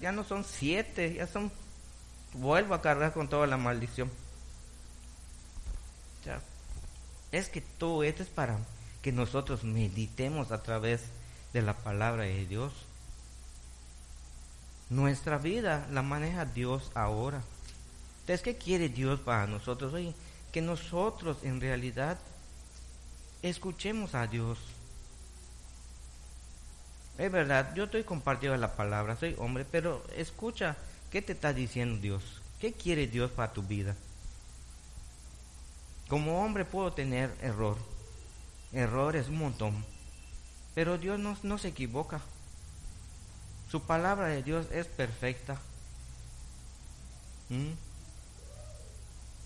Ya, 0.02 0.12
no 0.12 0.24
son 0.24 0.44
siete, 0.44 1.14
ya 1.16 1.28
son... 1.28 1.52
Vuelvo 2.34 2.74
a 2.74 2.82
cargar 2.82 3.14
con 3.14 3.30
toda 3.30 3.48
la 3.48 3.58
maldición. 3.58 4.12
Es 7.32 7.50
que 7.50 7.62
todo 7.62 8.04
esto 8.04 8.24
es 8.24 8.30
para 8.30 8.58
que 9.02 9.12
nosotros 9.12 9.64
meditemos 9.64 10.52
a 10.52 10.64
través 10.64 11.04
de 11.54 11.62
la 11.62 11.78
palabra 11.78 12.24
de 12.24 12.46
Dios. 12.46 12.74
Nuestra 14.90 15.38
vida 15.38 15.88
la 15.92 16.02
maneja 16.02 16.46
Dios 16.46 16.92
ahora. 16.94 17.42
Entonces, 18.22 18.42
¿qué 18.42 18.58
quiere 18.58 18.90
Dios 18.90 19.20
para 19.22 19.48
nosotros? 19.48 19.94
Oye, 19.94 20.14
que 20.52 20.62
nosotros 20.62 21.38
en 21.44 21.62
realidad 21.62 22.18
escuchemos 23.42 24.16
a 24.16 24.28
Dios. 24.28 24.58
Es 27.18 27.32
verdad, 27.32 27.74
yo 27.74 27.86
estoy 27.86 28.04
compartiendo 28.04 28.58
la 28.58 28.76
palabra, 28.76 29.16
soy 29.16 29.36
hombre, 29.40 29.66
pero 29.66 30.04
escucha, 30.16 30.78
¿qué 31.12 31.22
te 31.22 31.34
está 31.34 31.52
diciendo 31.52 32.00
Dios? 32.00 32.24
¿Qué 32.60 32.74
quiere 32.74 33.08
Dios 33.08 33.32
para 33.32 33.54
tu 33.54 33.64
vida? 33.64 33.96
Como 36.08 36.44
hombre 36.44 36.64
puedo 36.64 36.94
tener 36.94 37.36
error, 37.42 37.78
errores, 38.72 39.28
un 39.30 39.38
montón. 39.38 39.86
Pero 40.76 40.98
Dios 40.98 41.20
no, 41.20 41.58
se 41.58 41.70
equivoca. 41.70 42.22
Su 43.70 43.82
palabra 43.82 44.28
de 44.28 44.44
Dios 44.44 44.68
es 44.72 44.86
perfecta. 44.86 45.60
¿Mm? 47.50 47.72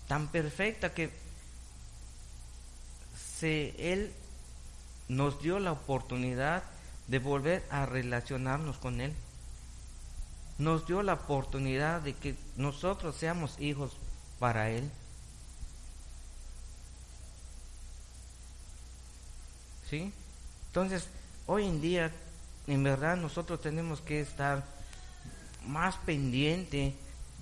Tan 0.08 0.28
perfecta 0.28 0.92
que 0.92 1.10
se, 3.16 3.92
Él 3.92 4.12
nos 5.08 5.40
dio 5.42 5.58
la 5.58 5.72
oportunidad 5.72 6.62
de 7.06 7.18
volver 7.18 7.64
a 7.70 7.86
relacionarnos 7.86 8.78
con 8.78 9.00
Él. 9.00 9.14
Nos 10.58 10.86
dio 10.86 11.02
la 11.02 11.14
oportunidad 11.14 12.00
de 12.00 12.14
que 12.14 12.36
nosotros 12.56 13.16
seamos 13.16 13.58
hijos 13.60 13.96
para 14.38 14.70
Él. 14.70 14.90
¿Sí? 19.88 20.12
Entonces, 20.68 21.08
hoy 21.46 21.66
en 21.66 21.80
día, 21.80 22.12
en 22.66 22.82
verdad, 22.82 23.16
nosotros 23.16 23.60
tenemos 23.60 24.00
que 24.00 24.20
estar 24.20 24.64
más 25.66 25.96
pendiente 25.96 26.94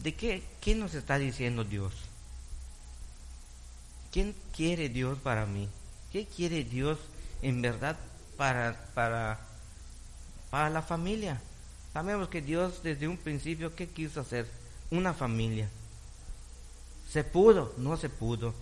de 0.02 0.14
qué, 0.14 0.42
qué 0.60 0.74
nos 0.74 0.94
está 0.94 1.18
diciendo 1.18 1.64
Dios. 1.64 1.92
¿Quién 4.10 4.34
quiere 4.56 4.88
Dios 4.88 5.18
para 5.18 5.46
mí? 5.46 5.68
¿Qué 6.10 6.26
quiere 6.26 6.64
Dios 6.64 6.98
en 7.42 7.62
verdad 7.62 7.96
para, 8.36 8.90
para, 8.94 9.38
para 10.50 10.68
la 10.70 10.82
familia? 10.82 11.40
Sabemos 11.92 12.28
que 12.28 12.42
Dios 12.42 12.82
desde 12.82 13.08
un 13.08 13.16
principio, 13.16 13.74
¿qué 13.74 13.88
quiso 13.88 14.20
hacer? 14.20 14.46
Una 14.90 15.14
familia. 15.14 15.68
¿Se 17.08 17.24
pudo? 17.24 17.74
No 17.76 17.96
se 17.96 18.08
pudo. 18.08 18.54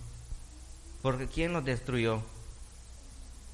Porque 1.01 1.27
¿quién 1.27 1.53
nos 1.53 1.65
destruyó? 1.65 2.23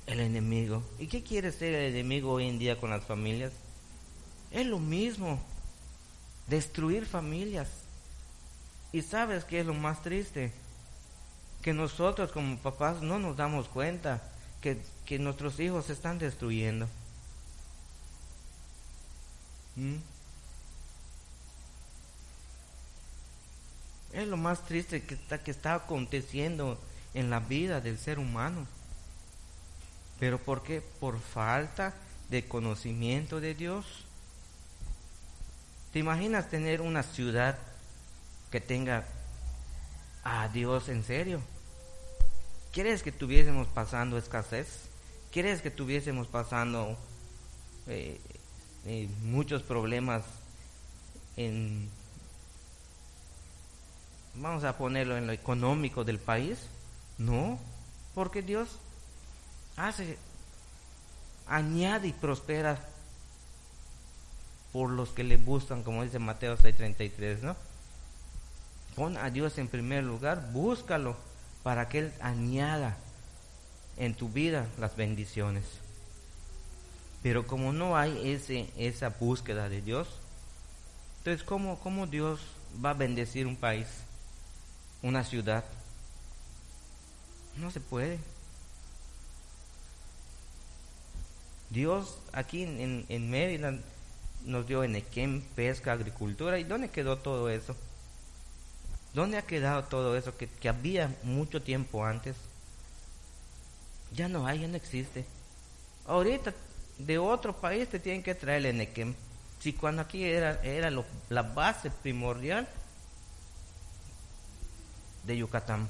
El 0.07 0.19
enemigo. 0.19 0.83
¿Y 0.99 1.07
qué 1.07 1.23
quiere 1.23 1.51
ser 1.51 1.73
el 1.73 1.93
enemigo 1.93 2.31
hoy 2.31 2.47
en 2.47 2.59
día 2.59 2.79
con 2.79 2.89
las 2.89 3.03
familias? 3.03 3.51
Es 4.51 4.65
lo 4.65 4.79
mismo. 4.79 5.41
Destruir 6.47 7.05
familias. 7.05 7.69
¿Y 8.93 9.01
sabes 9.01 9.43
qué 9.43 9.59
es 9.59 9.65
lo 9.65 9.73
más 9.73 10.01
triste? 10.01 10.53
Que 11.61 11.73
nosotros 11.73 12.31
como 12.31 12.57
papás 12.57 13.01
no 13.01 13.19
nos 13.19 13.35
damos 13.35 13.67
cuenta 13.67 14.21
que, 14.61 14.81
que 15.05 15.19
nuestros 15.19 15.59
hijos 15.59 15.87
se 15.87 15.93
están 15.93 16.19
destruyendo. 16.19 16.87
Es 24.13 24.27
lo 24.27 24.37
más 24.37 24.65
triste 24.65 25.03
que 25.03 25.15
está, 25.15 25.43
que 25.43 25.51
está 25.51 25.75
aconteciendo 25.75 26.79
en 27.13 27.29
la 27.29 27.39
vida 27.39 27.81
del 27.81 27.97
ser 27.97 28.19
humano. 28.19 28.65
¿Pero 30.19 30.39
por 30.39 30.63
qué? 30.63 30.81
Por 30.81 31.19
falta 31.19 31.93
de 32.29 32.47
conocimiento 32.47 33.41
de 33.41 33.53
Dios. 33.53 33.85
¿Te 35.91 35.99
imaginas 35.99 36.49
tener 36.49 36.81
una 36.81 37.03
ciudad 37.03 37.57
que 38.51 38.61
tenga 38.61 39.05
a 40.23 40.47
Dios 40.49 40.89
en 40.89 41.03
serio? 41.03 41.41
¿Quieres 42.71 43.03
que 43.03 43.11
tuviésemos 43.11 43.67
pasando 43.67 44.17
escasez? 44.17 44.89
¿Quieres 45.31 45.61
que 45.61 45.71
tuviésemos 45.71 46.27
pasando 46.27 46.97
eh, 47.87 48.19
muchos 49.23 49.63
problemas 49.63 50.23
en, 51.37 51.89
vamos 54.35 54.63
a 54.63 54.77
ponerlo 54.77 55.17
en 55.17 55.27
lo 55.27 55.33
económico 55.33 56.03
del 56.03 56.19
país? 56.19 56.59
No, 57.17 57.59
porque 58.13 58.41
Dios 58.41 58.69
hace, 59.75 60.17
añade 61.47 62.09
y 62.09 62.13
prospera 62.13 62.79
por 64.71 64.89
los 64.89 65.09
que 65.09 65.23
le 65.23 65.37
buscan, 65.37 65.83
como 65.83 66.03
dice 66.03 66.19
Mateo 66.19 66.57
6:33, 66.57 67.41
¿no? 67.41 67.55
Pon 68.95 69.17
a 69.17 69.29
Dios 69.29 69.57
en 69.57 69.67
primer 69.67 70.03
lugar, 70.03 70.51
búscalo 70.51 71.15
para 71.63 71.89
que 71.89 71.99
Él 71.99 72.13
añada 72.21 72.97
en 73.97 74.13
tu 74.13 74.29
vida 74.29 74.67
las 74.77 74.95
bendiciones. 74.95 75.63
Pero 77.25 77.47
como 77.47 77.73
no 77.73 77.97
hay 77.97 78.33
ese, 78.33 78.69
esa 78.77 79.09
búsqueda 79.09 79.67
de 79.67 79.81
Dios, 79.81 80.07
entonces 81.17 81.43
¿cómo, 81.43 81.79
¿cómo 81.79 82.05
Dios 82.05 82.39
va 82.85 82.91
a 82.91 82.93
bendecir 82.93 83.47
un 83.47 83.55
país, 83.55 83.87
una 85.01 85.23
ciudad? 85.23 85.63
No 87.57 87.71
se 87.71 87.79
puede. 87.79 88.19
Dios 91.71 92.19
aquí 92.31 92.61
en, 92.61 93.07
en 93.09 93.31
Maryland 93.31 93.81
nos 94.43 94.67
dio 94.67 94.83
Enequem, 94.83 95.41
pesca, 95.55 95.93
agricultura. 95.93 96.59
¿Y 96.59 96.63
dónde 96.63 96.91
quedó 96.91 97.17
todo 97.17 97.49
eso? 97.49 97.75
¿Dónde 99.15 99.39
ha 99.39 99.47
quedado 99.47 99.85
todo 99.85 100.15
eso 100.15 100.37
que, 100.37 100.47
que 100.47 100.69
había 100.69 101.11
mucho 101.23 101.59
tiempo 101.63 102.05
antes? 102.05 102.35
Ya 104.13 104.27
no 104.29 104.45
hay, 104.45 104.59
ya 104.59 104.67
no 104.67 104.77
existe. 104.77 105.25
Ahorita 106.05 106.53
de 106.97 107.17
otro 107.17 107.59
país 107.59 107.89
te 107.89 107.99
tienen 107.99 108.23
que 108.23 108.35
traer 108.35 108.59
el 108.59 108.65
Enequem. 108.67 109.13
Si 109.59 109.73
cuando 109.73 110.01
aquí 110.01 110.23
era, 110.23 110.61
era 110.63 110.91
la 111.29 111.41
base 111.41 111.89
primordial 111.89 112.67
de 115.25 115.37
Yucatán. 115.37 115.87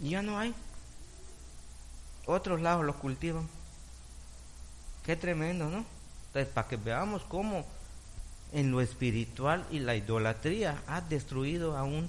Ya 0.00 0.22
no 0.22 0.38
hay. 0.38 0.54
Otros 2.26 2.60
lados 2.60 2.84
lo 2.84 2.98
cultivan. 2.98 3.48
Qué 5.04 5.16
tremendo, 5.16 5.68
¿no? 5.68 5.84
Entonces, 6.28 6.52
para 6.52 6.68
que 6.68 6.76
veamos 6.76 7.22
cómo 7.24 7.66
en 8.52 8.70
lo 8.70 8.80
espiritual 8.80 9.66
y 9.70 9.80
la 9.80 9.96
idolatría 9.96 10.82
ha 10.86 11.00
destruido 11.00 11.76
aún, 11.76 12.08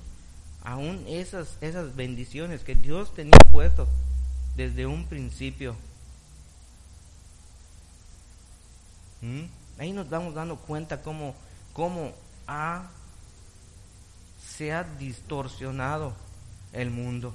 aún 0.63 1.03
esas, 1.07 1.57
esas 1.61 1.95
bendiciones 1.95 2.63
que 2.63 2.75
Dios 2.75 3.13
tenía 3.13 3.37
puesto 3.51 3.87
desde 4.55 4.85
un 4.85 5.05
principio. 5.05 5.75
¿Mm? 9.21 9.43
Ahí 9.77 9.93
nos 9.93 10.09
vamos 10.09 10.33
dando 10.33 10.57
cuenta 10.57 11.01
cómo, 11.01 11.35
cómo 11.73 12.13
ha, 12.47 12.89
se 14.39 14.73
ha 14.73 14.83
distorsionado 14.83 16.13
el 16.73 16.91
mundo. 16.91 17.33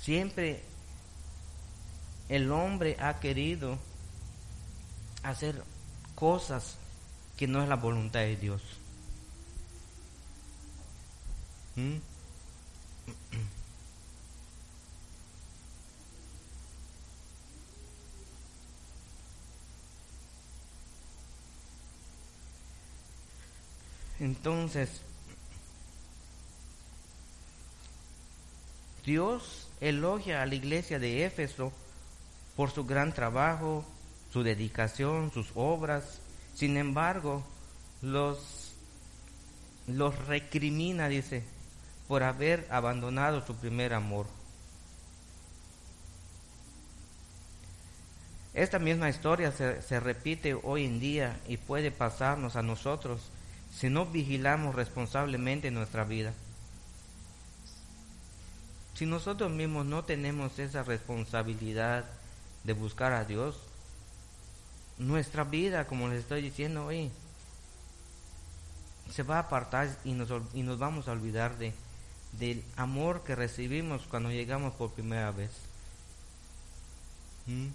Siempre 0.00 0.62
el 2.28 2.52
hombre 2.52 2.96
ha 3.00 3.20
querido 3.20 3.78
hacer 5.22 5.62
cosas 6.14 6.76
que 7.36 7.46
no 7.46 7.62
es 7.62 7.68
la 7.68 7.76
voluntad 7.76 8.20
de 8.20 8.36
Dios. 8.36 8.62
¿Mm? 11.76 11.96
Entonces, 24.20 25.02
Dios 29.04 29.68
elogia 29.80 30.42
a 30.42 30.46
la 30.46 30.54
iglesia 30.54 30.98
de 30.98 31.24
Éfeso 31.24 31.72
por 32.56 32.70
su 32.70 32.84
gran 32.84 33.14
trabajo, 33.14 33.84
su 34.32 34.42
dedicación, 34.42 35.32
sus 35.32 35.50
obras. 35.54 36.20
Sin 36.54 36.76
embargo, 36.76 37.44
los, 38.02 38.74
los 39.86 40.26
recrimina, 40.26 41.08
dice, 41.08 41.44
por 42.08 42.22
haber 42.22 42.66
abandonado 42.70 43.46
su 43.46 43.54
primer 43.54 43.94
amor. 43.94 44.26
Esta 48.54 48.80
misma 48.80 49.08
historia 49.08 49.52
se, 49.52 49.80
se, 49.82 50.00
repite 50.00 50.54
hoy 50.54 50.84
en 50.84 50.98
día 50.98 51.38
y 51.46 51.58
puede 51.58 51.92
pasarnos 51.92 52.56
a 52.56 52.62
nosotros 52.62 53.30
si 53.78 53.88
no 53.90 54.06
vigilamos 54.06 54.74
responsablemente 54.74 55.70
nuestra 55.70 56.02
vida. 56.02 56.34
Si 58.94 59.06
nosotros 59.06 59.52
mismos 59.52 59.86
no 59.86 60.04
tenemos 60.04 60.58
esa 60.58 60.82
responsabilidad 60.82 62.04
de 62.64 62.72
buscar 62.72 63.12
a 63.12 63.24
Dios, 63.24 63.56
nuestra 64.98 65.44
vida, 65.44 65.86
como 65.86 66.08
les 66.08 66.20
estoy 66.20 66.42
diciendo 66.42 66.86
hoy, 66.86 67.12
se 69.12 69.22
va 69.22 69.36
a 69.36 69.40
apartar 69.42 69.96
y 70.04 70.12
nos, 70.12 70.28
y 70.54 70.64
nos 70.64 70.80
vamos 70.80 71.06
a 71.06 71.12
olvidar 71.12 71.56
de, 71.56 71.72
del 72.32 72.64
amor 72.74 73.22
que 73.22 73.36
recibimos 73.36 74.02
cuando 74.08 74.30
llegamos 74.30 74.74
por 74.74 74.90
primera 74.90 75.30
vez. 75.30 75.52
¿Mm? 77.46 77.68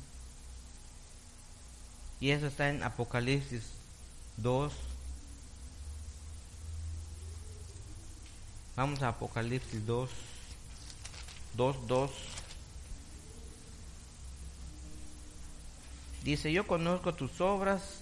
Y 2.20 2.32
eso 2.32 2.48
está 2.48 2.70
en 2.70 2.84
Apocalipsis 2.84 3.64
2. 4.36 4.74
Vamos 8.76 9.04
a 9.04 9.10
Apocalipsis 9.10 9.86
2, 9.86 10.10
2, 11.56 11.88
2. 11.88 12.12
Dice, 16.24 16.52
yo 16.52 16.66
conozco 16.66 17.14
tus 17.14 17.40
obras 17.40 18.02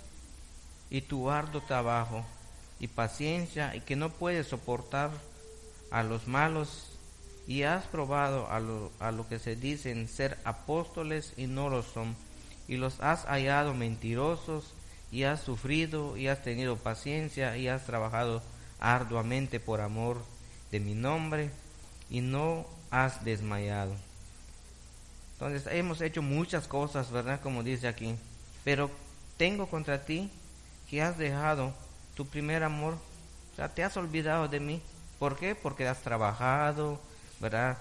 y 0.89 1.01
tu 1.01 1.29
arduo 1.29 1.59
trabajo 1.61 2.23
y 2.79 2.87
paciencia 2.87 3.75
y 3.75 3.81
que 3.81 3.97
no 3.97 4.11
puedes 4.11 4.47
soportar 4.47 5.11
a 5.91 6.03
los 6.03 6.29
malos 6.29 6.87
y 7.47 7.63
has 7.63 7.83
probado 7.87 8.49
a 8.49 8.61
lo, 8.61 8.91
a 9.01 9.11
lo 9.11 9.27
que 9.27 9.39
se 9.39 9.57
dicen 9.57 10.07
ser 10.07 10.37
apóstoles 10.45 11.33
y 11.35 11.47
no 11.47 11.67
lo 11.67 11.83
son 11.83 12.15
y 12.69 12.77
los 12.77 13.01
has 13.01 13.25
hallado 13.25 13.73
mentirosos 13.73 14.73
y 15.11 15.23
has 15.23 15.41
sufrido 15.41 16.15
y 16.15 16.29
has 16.29 16.43
tenido 16.43 16.77
paciencia 16.77 17.57
y 17.57 17.67
has 17.67 17.85
trabajado 17.85 18.41
arduamente 18.79 19.59
por 19.59 19.81
amor 19.81 20.30
de 20.71 20.79
mi 20.79 20.93
nombre 20.93 21.51
y 22.09 22.21
no 22.21 22.65
has 22.89 23.23
desmayado. 23.23 23.95
Entonces 25.33 25.67
hemos 25.73 26.01
hecho 26.01 26.21
muchas 26.21 26.67
cosas, 26.67 27.11
¿verdad? 27.11 27.41
Como 27.41 27.63
dice 27.63 27.87
aquí. 27.87 28.15
Pero 28.63 28.91
tengo 29.37 29.67
contra 29.67 30.05
ti 30.05 30.29
que 30.89 31.01
has 31.01 31.17
dejado 31.17 31.73
tu 32.15 32.27
primer 32.27 32.63
amor. 32.63 32.93
O 32.93 33.55
sea, 33.55 33.69
te 33.69 33.83
has 33.83 33.97
olvidado 33.97 34.47
de 34.47 34.59
mí. 34.59 34.81
¿Por 35.17 35.37
qué? 35.37 35.55
Porque 35.55 35.87
has 35.87 36.01
trabajado, 36.01 36.99
¿verdad? 37.39 37.77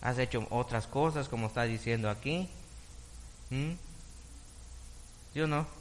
Has 0.00 0.18
hecho 0.18 0.46
otras 0.50 0.86
cosas, 0.86 1.28
como 1.28 1.46
está 1.46 1.64
diciendo 1.64 2.10
aquí. 2.10 2.48
¿Mm? 3.50 3.72
No? 5.34 5.79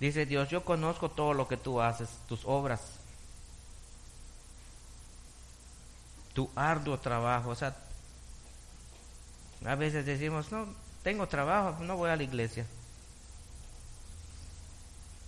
Dice 0.00 0.24
Dios, 0.24 0.48
yo 0.48 0.64
conozco 0.64 1.10
todo 1.10 1.34
lo 1.34 1.46
que 1.46 1.58
tú 1.58 1.80
haces, 1.80 2.08
tus 2.26 2.40
obras, 2.46 2.80
tu 6.32 6.50
arduo 6.56 6.98
trabajo. 6.98 7.50
O 7.50 7.54
sea, 7.54 7.76
a 9.66 9.74
veces 9.74 10.06
decimos, 10.06 10.50
no, 10.50 10.66
tengo 11.02 11.28
trabajo, 11.28 11.84
no 11.84 11.96
voy 11.98 12.08
a 12.08 12.16
la 12.16 12.22
iglesia. 12.22 12.66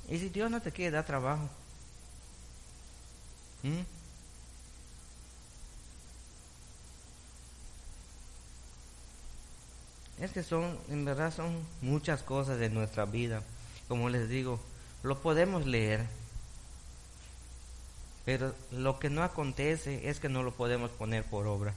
¿Y 0.08 0.18
si 0.18 0.30
Dios 0.30 0.50
no 0.50 0.60
te 0.60 0.72
quiere 0.72 0.90
dar 0.90 1.04
trabajo? 1.04 1.48
Es 10.18 10.32
que 10.32 10.42
son, 10.42 10.78
en 10.88 11.04
verdad 11.04 11.32
son 11.32 11.66
muchas 11.82 12.22
cosas 12.22 12.58
de 12.58 12.70
nuestra 12.70 13.04
vida. 13.04 13.42
Como 13.92 14.08
les 14.08 14.26
digo, 14.30 14.58
lo 15.02 15.20
podemos 15.20 15.66
leer, 15.66 16.06
pero 18.24 18.54
lo 18.70 18.98
que 18.98 19.10
no 19.10 19.22
acontece 19.22 20.08
es 20.08 20.18
que 20.18 20.30
no 20.30 20.42
lo 20.42 20.54
podemos 20.54 20.90
poner 20.92 21.24
por 21.24 21.46
obra. 21.46 21.74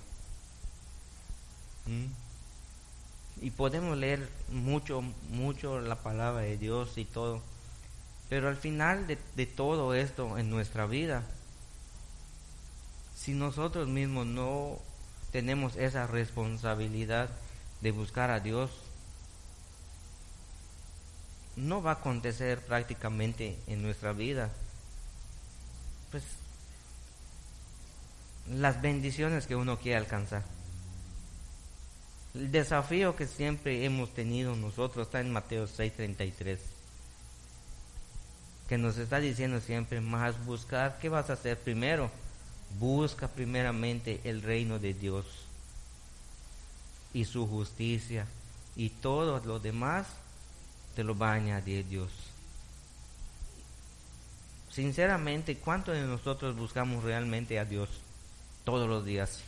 ¿Mm? 1.86 2.06
Y 3.45 3.51
podemos 3.51 3.97
leer 3.97 4.30
mucho, 4.47 5.01
mucho 5.30 5.82
la 5.82 5.97
palabra 5.97 6.43
de 6.43 6.58
Dios 6.58 6.97
y 6.97 7.04
todo. 7.04 7.41
Pero 8.30 8.47
al 8.47 8.56
final 8.56 9.08
de, 9.08 9.17
de 9.36 9.45
todo 9.45 9.93
esto 9.93 10.38
en 10.38 10.49
nuestra 10.49 10.86
vida, 10.86 11.21
si 13.13 13.34
nosotros 13.34 13.89
mismos 13.89 14.25
no 14.25 14.80
tenemos 15.34 15.75
esa 15.75 16.08
responsabilidad 16.08 17.30
de 17.82 17.91
buscar 17.91 18.32
a 18.32 18.39
Dios, 18.39 18.71
no 21.56 21.82
va 21.82 21.91
a 21.91 21.96
acontecer 21.96 22.60
prácticamente 22.62 23.58
en 23.68 23.82
nuestra 23.82 24.12
vida. 24.13 24.50
Pues 26.12 26.24
las 28.52 28.82
bendiciones 28.82 29.48
que 29.48 29.56
uno 29.56 29.80
quiere 29.80 29.98
alcanzar. 29.98 30.44
El 32.34 32.52
desafío 32.52 33.15
que 33.15 33.28
siempre 33.28 33.86
hemos 33.86 34.13
tenido 34.13 34.56
nosotros 34.56 35.08
está 35.08 35.22
en 35.22 35.32
Mateo 35.32 35.68
6:33, 35.68 36.60
que 38.68 38.78
nos 38.78 38.98
está 38.98 39.20
diciendo 39.20 39.62
siempre 39.62 40.02
más 40.02 40.44
buscar, 40.46 41.00
¿qué 41.00 41.08
vas 41.08 41.30
a 41.30 41.34
hacer 41.34 41.58
primero? 41.58 42.12
Busca 42.78 43.30
primeramente 43.30 44.20
el 44.26 44.41
reino 44.41 44.80
de 44.80 44.94
Dios 44.94 45.26
y 47.13 47.24
su 47.24 47.48
justicia 47.48 48.28
y 48.76 48.89
todo 48.89 49.41
lo 49.46 49.60
demás 49.60 50.08
te 50.95 51.03
lo 51.03 51.17
va 51.17 51.31
a 51.31 51.34
añadir 51.34 51.86
Dios. 51.88 52.12
Sinceramente, 54.71 55.58
¿cuántos 55.58 55.95
de 55.95 56.01
nosotros 56.01 56.55
buscamos 56.55 57.03
realmente 57.03 57.60
a 57.60 57.65
Dios 57.65 57.89
todos 58.63 58.89
los 58.89 59.05
días? 59.05 59.41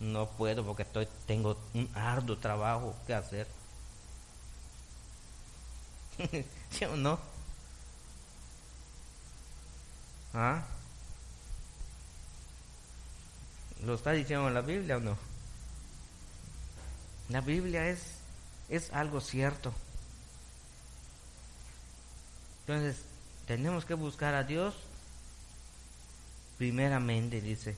No 0.00 0.28
puedo 0.28 0.64
porque 0.64 0.82
estoy, 0.82 1.08
tengo 1.26 1.56
un 1.74 1.88
arduo 1.94 2.36
trabajo 2.38 2.94
que 3.06 3.14
hacer. 3.14 3.46
¿Sí 6.70 6.84
o 6.84 6.96
no? 6.96 7.18
¿Ah? 10.34 10.62
¿Lo 13.84 13.94
está 13.94 14.12
diciendo 14.12 14.48
en 14.48 14.54
la 14.54 14.60
Biblia 14.60 14.96
o 14.96 15.00
no? 15.00 15.16
La 17.28 17.40
Biblia 17.40 17.88
es 17.88 18.17
es 18.68 18.92
algo 18.92 19.20
cierto. 19.20 19.72
Entonces, 22.66 22.96
tenemos 23.46 23.84
que 23.84 23.94
buscar 23.94 24.34
a 24.34 24.44
Dios 24.44 24.74
primeramente, 26.58 27.40
dice, 27.40 27.76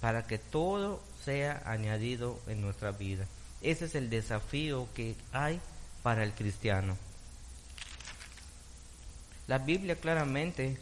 para 0.00 0.26
que 0.26 0.38
todo 0.38 1.02
sea 1.24 1.62
añadido 1.66 2.38
en 2.46 2.62
nuestra 2.62 2.92
vida. 2.92 3.26
Ese 3.60 3.86
es 3.86 3.94
el 3.94 4.08
desafío 4.08 4.88
que 4.94 5.16
hay 5.32 5.60
para 6.02 6.22
el 6.22 6.32
cristiano. 6.32 6.96
La 9.46 9.58
Biblia 9.58 9.96
claramente 9.96 10.78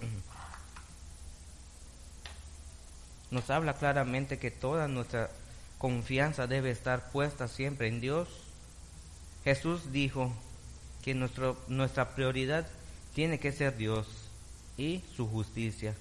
nos 3.30 3.50
habla 3.50 3.74
claramente 3.74 4.38
que 4.38 4.50
toda 4.50 4.88
nuestra 4.88 5.30
confianza 5.84 6.46
debe 6.46 6.70
estar 6.70 7.10
puesta 7.10 7.46
siempre 7.46 7.88
en 7.88 8.00
Dios. 8.00 8.26
Jesús 9.44 9.92
dijo 9.92 10.32
que 11.02 11.12
nuestra 11.14 12.14
prioridad 12.14 12.66
tiene 13.14 13.38
que 13.38 13.52
ser 13.52 13.76
Dios 13.76 14.06
y 14.78 15.04
su 15.14 15.28
justicia 15.28 15.94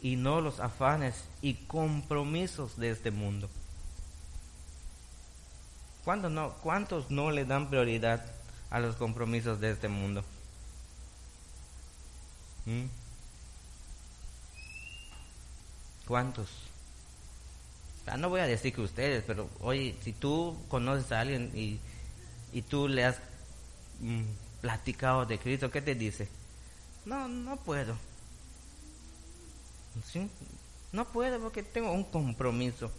y 0.00 0.16
no 0.16 0.40
los 0.40 0.58
afanes 0.58 1.24
y 1.42 1.52
compromisos 1.52 2.78
de 2.78 2.88
este 2.88 3.10
mundo. 3.10 3.50
¿Cuántos 6.02 6.32
no, 6.32 6.54
¿Cuántos 6.62 7.10
no 7.10 7.30
le 7.30 7.44
dan 7.44 7.68
prioridad 7.68 8.24
a 8.70 8.80
los 8.80 8.96
compromisos 8.96 9.60
de 9.60 9.70
este 9.70 9.88
mundo? 9.88 10.24
¿Mm? 12.64 12.86
¿Cuántos? 16.08 16.48
No 18.16 18.28
voy 18.28 18.40
a 18.40 18.46
decir 18.46 18.72
que 18.72 18.80
ustedes, 18.80 19.24
pero 19.26 19.50
oye, 19.60 19.96
si 20.02 20.12
tú 20.12 20.56
conoces 20.68 21.10
a 21.10 21.20
alguien 21.20 21.50
y, 21.54 21.80
y 22.52 22.62
tú 22.62 22.86
le 22.86 23.04
has 23.04 23.16
mm, 24.00 24.22
platicado 24.60 25.26
de 25.26 25.38
Cristo, 25.38 25.70
¿qué 25.70 25.82
te 25.82 25.96
dice? 25.96 26.28
No, 27.04 27.26
no 27.26 27.56
puedo. 27.56 27.96
¿Sí? 30.04 30.28
No 30.92 31.06
puedo 31.06 31.40
porque 31.40 31.62
tengo 31.62 31.92
un 31.92 32.04
compromiso. 32.04 32.90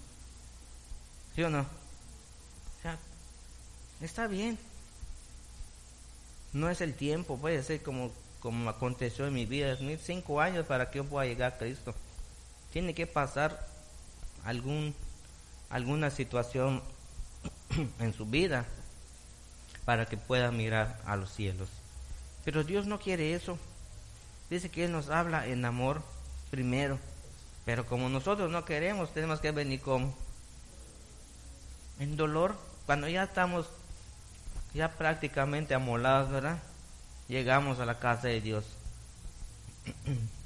¿Sí 1.35 1.43
o 1.43 1.49
no? 1.49 1.61
O 1.61 4.03
está 4.03 4.27
bien. 4.27 4.57
No 6.53 6.69
es 6.69 6.81
el 6.81 6.93
tiempo, 6.93 7.37
puede 7.37 7.63
ser 7.63 7.81
como, 7.81 8.11
como 8.39 8.69
aconteció 8.69 9.27
en 9.27 9.33
mi 9.33 9.45
vida. 9.45 9.71
Es 9.71 9.79
cinco 10.03 10.41
años 10.41 10.65
para 10.65 10.89
que 10.89 10.97
yo 10.97 11.05
pueda 11.05 11.25
llegar 11.25 11.53
a 11.53 11.57
Cristo. 11.57 11.93
Tiene 12.71 12.93
que 12.93 13.07
pasar 13.07 13.65
algún, 14.47 14.95
alguna 15.69 16.09
situación 16.09 16.81
en 17.99 18.13
su 18.13 18.25
vida 18.25 18.65
para 19.83 20.05
que 20.05 20.15
pueda 20.15 20.51
mirar 20.51 21.01
a 21.05 21.17
los 21.17 21.33
cielos. 21.33 21.67
Pero 22.45 22.63
Dios 22.63 22.87
no 22.87 22.97
quiere 22.97 23.33
eso. 23.33 23.59
Dice 24.49 24.69
que 24.69 24.85
Él 24.85 24.93
nos 24.93 25.09
habla 25.09 25.47
en 25.47 25.65
amor 25.65 26.01
primero. 26.49 26.97
Pero 27.65 27.85
como 27.85 28.07
nosotros 28.07 28.49
no 28.49 28.63
queremos, 28.63 29.13
tenemos 29.13 29.41
que 29.41 29.51
venir 29.51 29.81
como 29.81 30.15
en 31.99 32.15
dolor, 32.15 32.55
cuando 32.85 33.09
ya 33.09 33.23
estamos 33.23 33.67
ya 34.73 34.93
prácticamente 34.93 35.73
amolados, 35.73 36.31
¿verdad? 36.31 36.59
Llegamos 37.27 37.81
a 37.81 37.85
la 37.85 37.99
casa 37.99 38.29
de 38.29 38.39
Dios. 38.39 38.63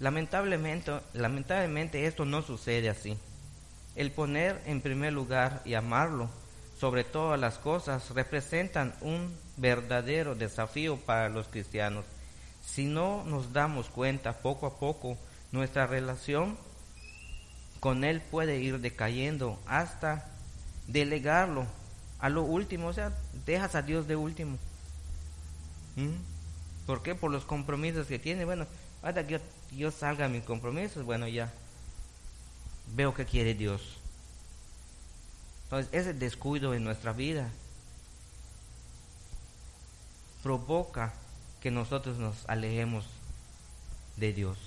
Lamentablemente, 0.00 0.92
lamentablemente 1.12 2.06
esto 2.06 2.24
no 2.24 2.42
sucede 2.42 2.88
así. 2.88 3.16
El 3.94 4.10
poner 4.10 4.60
en 4.66 4.80
primer 4.80 5.12
lugar 5.12 5.62
y 5.64 5.74
amarlo 5.74 6.28
sobre 6.78 7.04
todas 7.04 7.38
las 7.38 7.58
cosas 7.58 8.10
representan 8.10 8.94
un 9.00 9.34
verdadero 9.56 10.34
desafío 10.34 10.96
para 10.96 11.28
los 11.28 11.46
cristianos. 11.48 12.04
Si 12.64 12.86
no 12.86 13.24
nos 13.24 13.52
damos 13.52 13.88
cuenta 13.88 14.40
poco 14.40 14.66
a 14.66 14.78
poco, 14.78 15.16
nuestra 15.52 15.86
relación 15.86 16.56
con 17.78 18.02
Él 18.02 18.20
puede 18.20 18.58
ir 18.60 18.80
decayendo 18.80 19.58
hasta 19.66 20.26
delegarlo 20.88 21.66
a 22.18 22.28
lo 22.30 22.42
último, 22.42 22.88
o 22.88 22.92
sea, 22.92 23.12
dejas 23.46 23.74
a 23.74 23.82
Dios 23.82 24.08
de 24.08 24.16
último. 24.16 24.58
¿Mm? 25.96 26.14
¿Por 26.86 27.02
qué? 27.02 27.14
Por 27.14 27.30
los 27.30 27.44
compromisos 27.44 28.06
que 28.06 28.18
tiene. 28.18 28.44
Bueno, 28.44 28.66
hasta 29.02 29.26
que 29.26 29.40
yo, 29.76 29.90
salga 29.90 30.26
a 30.26 30.28
mis 30.28 30.44
compromisos, 30.44 31.04
bueno, 31.04 31.28
ya 31.28 31.52
veo 32.94 33.14
que 33.14 33.24
quiere 33.24 33.54
Dios. 33.54 33.98
Entonces, 35.64 35.92
ese 35.92 36.14
descuido 36.14 36.74
en 36.74 36.84
nuestra 36.84 37.12
vida 37.12 37.50
provoca 40.42 41.14
que 41.60 41.70
nosotros 41.70 42.18
nos 42.18 42.48
alejemos 42.48 43.06
de 44.16 44.32
Dios. 44.32 44.58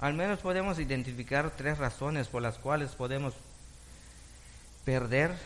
Al 0.00 0.14
menos 0.14 0.40
podemos 0.40 0.78
identificar 0.78 1.50
tres 1.56 1.78
razones 1.78 2.28
por 2.28 2.42
las 2.42 2.58
cuales 2.58 2.90
podemos 2.92 3.34
perder 4.84 5.36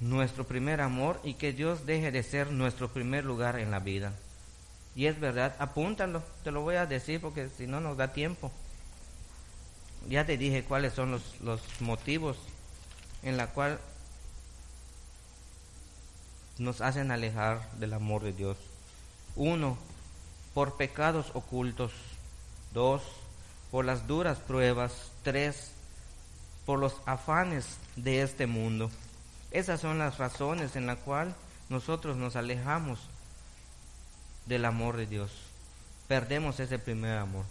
nuestro 0.00 0.44
primer 0.44 0.80
amor 0.80 1.20
y 1.22 1.34
que 1.34 1.52
Dios 1.52 1.86
deje 1.86 2.10
de 2.10 2.22
ser 2.22 2.50
nuestro 2.50 2.88
primer 2.88 3.24
lugar 3.24 3.58
en 3.58 3.70
la 3.70 3.78
vida. 3.78 4.12
Y 4.96 5.06
es 5.06 5.20
verdad, 5.20 5.54
apúntalo, 5.58 6.22
te 6.42 6.50
lo 6.50 6.62
voy 6.62 6.76
a 6.76 6.86
decir 6.86 7.20
porque 7.20 7.50
si 7.50 7.66
no 7.66 7.80
nos 7.80 7.98
da 7.98 8.14
tiempo. 8.14 8.50
Ya 10.08 10.24
te 10.24 10.38
dije 10.38 10.64
cuáles 10.64 10.94
son 10.94 11.10
los, 11.10 11.38
los 11.42 11.60
motivos 11.80 12.38
en 13.22 13.36
la 13.36 13.48
cual 13.48 13.78
nos 16.58 16.80
hacen 16.80 17.10
alejar 17.10 17.70
del 17.72 17.92
amor 17.92 18.22
de 18.22 18.32
Dios. 18.32 18.56
Uno, 19.34 19.76
por 20.54 20.78
pecados 20.78 21.26
ocultos. 21.34 21.92
Dos, 22.72 23.02
por 23.70 23.84
las 23.84 24.06
duras 24.06 24.38
pruebas. 24.38 25.12
Tres, 25.22 25.72
por 26.64 26.78
los 26.78 26.94
afanes 27.04 27.76
de 27.96 28.22
este 28.22 28.46
mundo. 28.46 28.90
Esas 29.50 29.80
son 29.80 29.98
las 29.98 30.16
razones 30.16 30.74
en 30.74 30.86
las 30.86 30.98
cuales 30.98 31.34
nosotros 31.68 32.16
nos 32.16 32.36
alejamos 32.36 32.98
del 34.46 34.64
amor 34.64 34.96
de 34.96 35.06
Dios. 35.06 35.30
Perdemos 36.08 36.60
ese 36.60 36.78
primer 36.78 37.18
amor. 37.18 37.44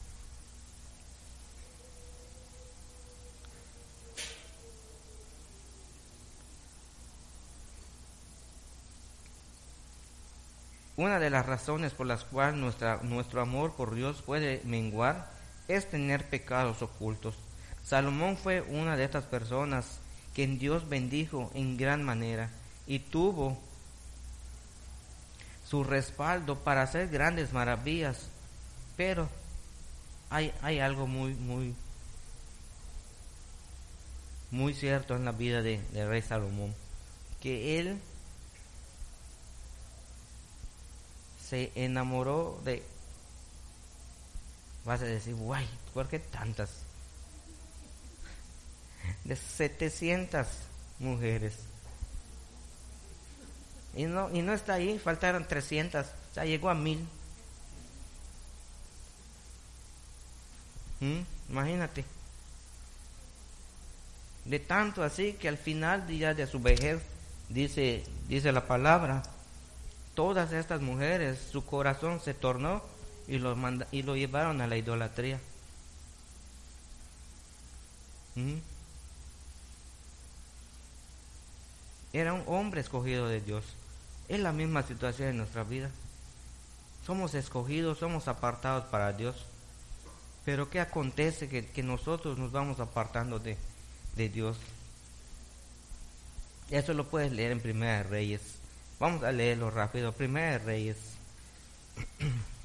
Una 10.97 11.19
de 11.19 11.29
las 11.29 11.45
razones 11.45 11.91
por 11.91 12.08
las 12.08 12.23
cuales 12.23 12.55
nuestra, 12.55 13.01
nuestro 13.03 13.41
amor 13.41 13.73
por 13.73 13.93
Dios 13.93 14.21
puede 14.21 14.62
menguar 14.63 15.29
es 15.67 15.89
tener 15.89 16.29
pecados 16.29 16.81
ocultos. 16.81 17.36
Salomón 17.84 18.38
fue 18.38 18.62
una 18.62 18.95
de 18.95 19.03
estas 19.03 19.25
personas 19.25 19.99
que 20.34 20.47
Dios 20.47 20.88
bendijo 20.88 21.51
en 21.53 21.75
gran 21.75 22.01
manera 22.01 22.49
y 22.88 22.99
tuvo 22.99 23.58
su 25.67 25.84
respaldo 25.84 26.63
para 26.63 26.84
hacer 26.84 27.10
grandes 27.10 27.54
maravillas. 27.54 28.28
Pero 28.95 29.30
hay, 30.30 30.54
hay 30.62 30.80
algo 30.80 31.08
muy, 31.08 31.34
muy, 31.34 31.75
muy 34.51 34.73
cierto 34.73 35.15
en 35.15 35.25
la 35.25 35.32
vida 35.32 35.62
de, 35.62 35.82
de 35.91 36.08
rey 36.08 36.21
Salomón, 36.21 36.73
que 37.41 37.80
él 37.80 37.99
se 41.49 41.71
enamoró 41.75 42.62
de, 42.63 42.84
vas 44.86 45.01
a 45.01 45.06
decir, 45.06 45.36
guay, 45.36 45.67
¿por 45.93 46.08
qué 46.08 46.19
tantas? 46.19 46.69
De 49.23 49.36
700 49.36 50.47
mujeres. 50.99 51.54
Y 53.95 54.05
no, 54.05 54.29
y 54.34 54.41
no 54.41 54.53
está 54.53 54.73
ahí, 54.73 54.99
faltaron 54.99 55.47
300, 55.47 56.05
o 56.05 56.34
sea, 56.34 56.45
llegó 56.45 56.69
a 56.69 56.75
mil. 56.75 57.08
¿Mm? 60.99 61.21
Imagínate. 61.49 62.03
De 64.43 64.60
tanto 64.60 65.01
así 65.03 65.34
que 65.34 65.47
al 65.47 65.58
final 65.58 66.08
ya 66.08 66.34
de 66.34 66.45
su 66.45 66.60
vejez, 66.60 67.01
dice, 67.49 68.03
dice 68.27 68.51
la 68.51 68.67
palabra, 68.67 69.23
todas 70.13 70.51
estas 70.51 70.81
mujeres, 70.81 71.39
su 71.51 71.65
corazón 71.65 72.19
se 72.19 72.34
tornó 72.34 72.84
y 73.27 73.38
lo, 73.38 73.55
y 73.91 74.03
lo 74.03 74.15
llevaron 74.15 74.62
a 74.62 74.67
la 74.67 74.77
idolatría. 74.77 75.39
¿Mm? 78.36 78.58
Era 82.13 82.34
un 82.34 82.43
hombre 82.47 82.81
escogido 82.81 83.27
de 83.27 83.41
Dios. 83.41 83.65
Es 84.28 84.40
la 84.40 84.52
misma 84.52 84.84
situación 84.84 85.30
en 85.30 85.38
nuestra 85.38 85.64
vida. 85.64 85.90
Somos 87.06 87.36
escogidos, 87.36 88.00
somos 88.00 88.28
apartados 88.28 88.86
para 88.86 89.14
Dios. 89.14 89.46
Pero 90.44 90.70
¿qué 90.70 90.80
acontece? 90.80 91.48
Que, 91.48 91.84
nosotros 91.84 92.38
nos 92.38 92.52
vamos 92.52 92.80
apartando 92.80 93.40
de, 93.40 93.58
de 94.16 94.30
Dios. 94.30 94.58
Eso 96.72 96.94
lo 96.94 97.08
puedes 97.08 97.32
leer 97.32 97.52
en 97.52 97.62
Primera 97.62 97.98
de 97.98 98.04
Reyes. 98.04 98.42
Vamos 99.00 99.24
a 99.24 99.32
leerlo 99.32 99.70
rápido. 99.70 100.12
Primera 100.12 100.54
de 100.54 100.60
Reyes. 100.60 100.98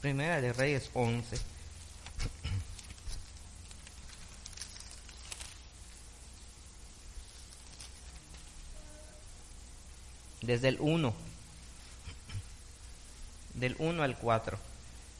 Primera 0.00 0.40
de 0.40 0.52
Reyes 0.52 0.90
11. 0.94 1.59
Desde 10.50 10.66
el 10.66 10.78
1, 10.80 11.14
del 13.54 13.76
1 13.78 14.02
al 14.02 14.16
4. 14.16 14.58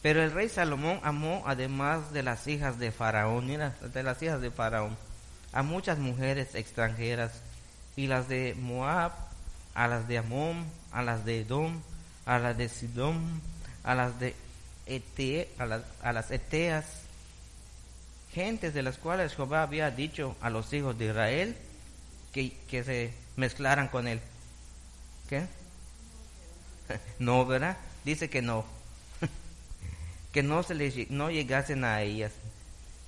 Pero 0.03 0.25
el 0.25 0.33
rey 0.33 0.49
Salomón 0.49 0.99
amó, 1.05 1.45
además 1.47 2.13
de 2.13 2.25
las 2.25 2.49
hijas 2.49 2.81
de 2.81 2.91
Faraón, 2.91 3.47
mira, 3.47 3.77
de 3.81 4.03
las 4.03 4.21
hijas 4.23 4.41
de 4.41 4.51
Faraón, 4.51 4.97
a 5.53 5.63
muchas 5.63 5.99
mujeres 5.99 6.57
extranjeras, 6.57 7.43
y 7.95 8.09
las 8.09 8.29
de 8.29 8.57
Moab, 8.59 9.13
a 9.75 9.87
las 9.87 10.09
de 10.09 10.19
Amón, 10.19 10.67
a 10.91 11.03
las 11.03 11.25
de 11.25 11.43
Edom, 11.43 11.81
a 12.27 12.41
las 12.41 12.59
de 12.59 12.69
Sidón, 12.69 13.41
a 13.85 13.95
las 13.95 14.19
de 14.19 14.35
Ete, 14.87 15.49
a, 15.59 15.67
las, 15.67 15.83
a 16.03 16.13
las 16.13 16.33
Eteas, 16.33 16.87
gentes 18.33 18.75
de 18.75 18.83
las 18.83 18.99
cuales 18.99 19.37
Jehová 19.37 19.63
había 19.63 19.93
dicho 19.93 20.37
a 20.41 20.51
los 20.51 20.73
hijos 20.73 20.99
de 20.99 21.07
Israel 21.07 21.57
que, 22.33 22.53
que 22.69 22.83
se 22.83 23.13
mezclaran 23.37 23.87
con 23.87 24.09
él. 24.09 24.21
¿Qué? 25.31 25.47
No, 27.21 27.47
¿verdad? 27.47 27.77
Dice 28.05 28.29
que 28.29 28.43
no. 28.43 28.65
que 30.33 30.43
no 30.43 30.65
se 30.65 30.75
les 30.75 31.09
no 31.09 31.31
llegasen 31.31 31.85
a 31.85 32.03
ellas. 32.03 32.33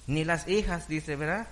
Ni 0.07 0.25
las 0.25 0.47
hijas, 0.47 0.87
dice, 0.87 1.17
¿verdad? 1.17 1.49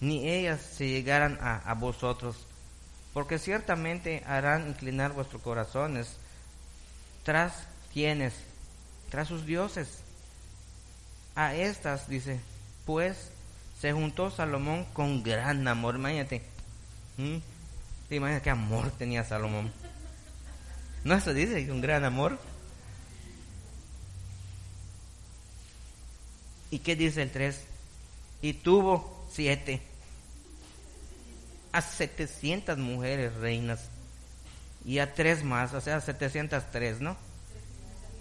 Ni 0.00 0.28
ellas 0.28 0.60
se 0.60 0.88
llegaran 0.88 1.38
a, 1.40 1.56
a 1.68 1.74
vosotros, 1.74 2.36
porque 3.12 3.38
ciertamente 3.38 4.22
harán 4.26 4.68
inclinar 4.68 5.12
vuestros 5.12 5.42
corazones 5.42 6.16
tras 7.24 7.66
quienes, 7.92 8.34
tras 9.10 9.26
sus 9.26 9.46
dioses. 9.46 9.98
A 11.34 11.54
estas, 11.54 12.08
dice, 12.08 12.38
pues 12.86 13.30
se 13.80 13.92
juntó 13.92 14.30
Salomón 14.30 14.84
con 14.92 15.22
gran 15.24 15.66
amor. 15.66 15.96
Imagínate, 15.96 16.53
¿Te 17.16 18.16
imaginas 18.16 18.42
qué 18.42 18.50
amor 18.50 18.90
tenía 18.92 19.24
Salomón? 19.24 19.72
¿No 21.04 21.14
eso 21.14 21.32
dice? 21.32 21.70
Un 21.70 21.80
gran 21.80 22.04
amor. 22.04 22.38
¿Y 26.70 26.78
qué 26.80 26.96
dice 26.96 27.22
el 27.22 27.30
3? 27.30 27.60
Y 28.42 28.54
tuvo 28.54 29.26
siete. 29.30 29.80
A 31.72 31.80
700 31.80 32.78
mujeres 32.78 33.34
reinas. 33.34 33.88
Y 34.84 34.98
a 34.98 35.14
tres 35.14 35.42
más, 35.42 35.72
o 35.72 35.80
sea, 35.80 36.00
703, 36.00 37.00
¿no? 37.00 37.16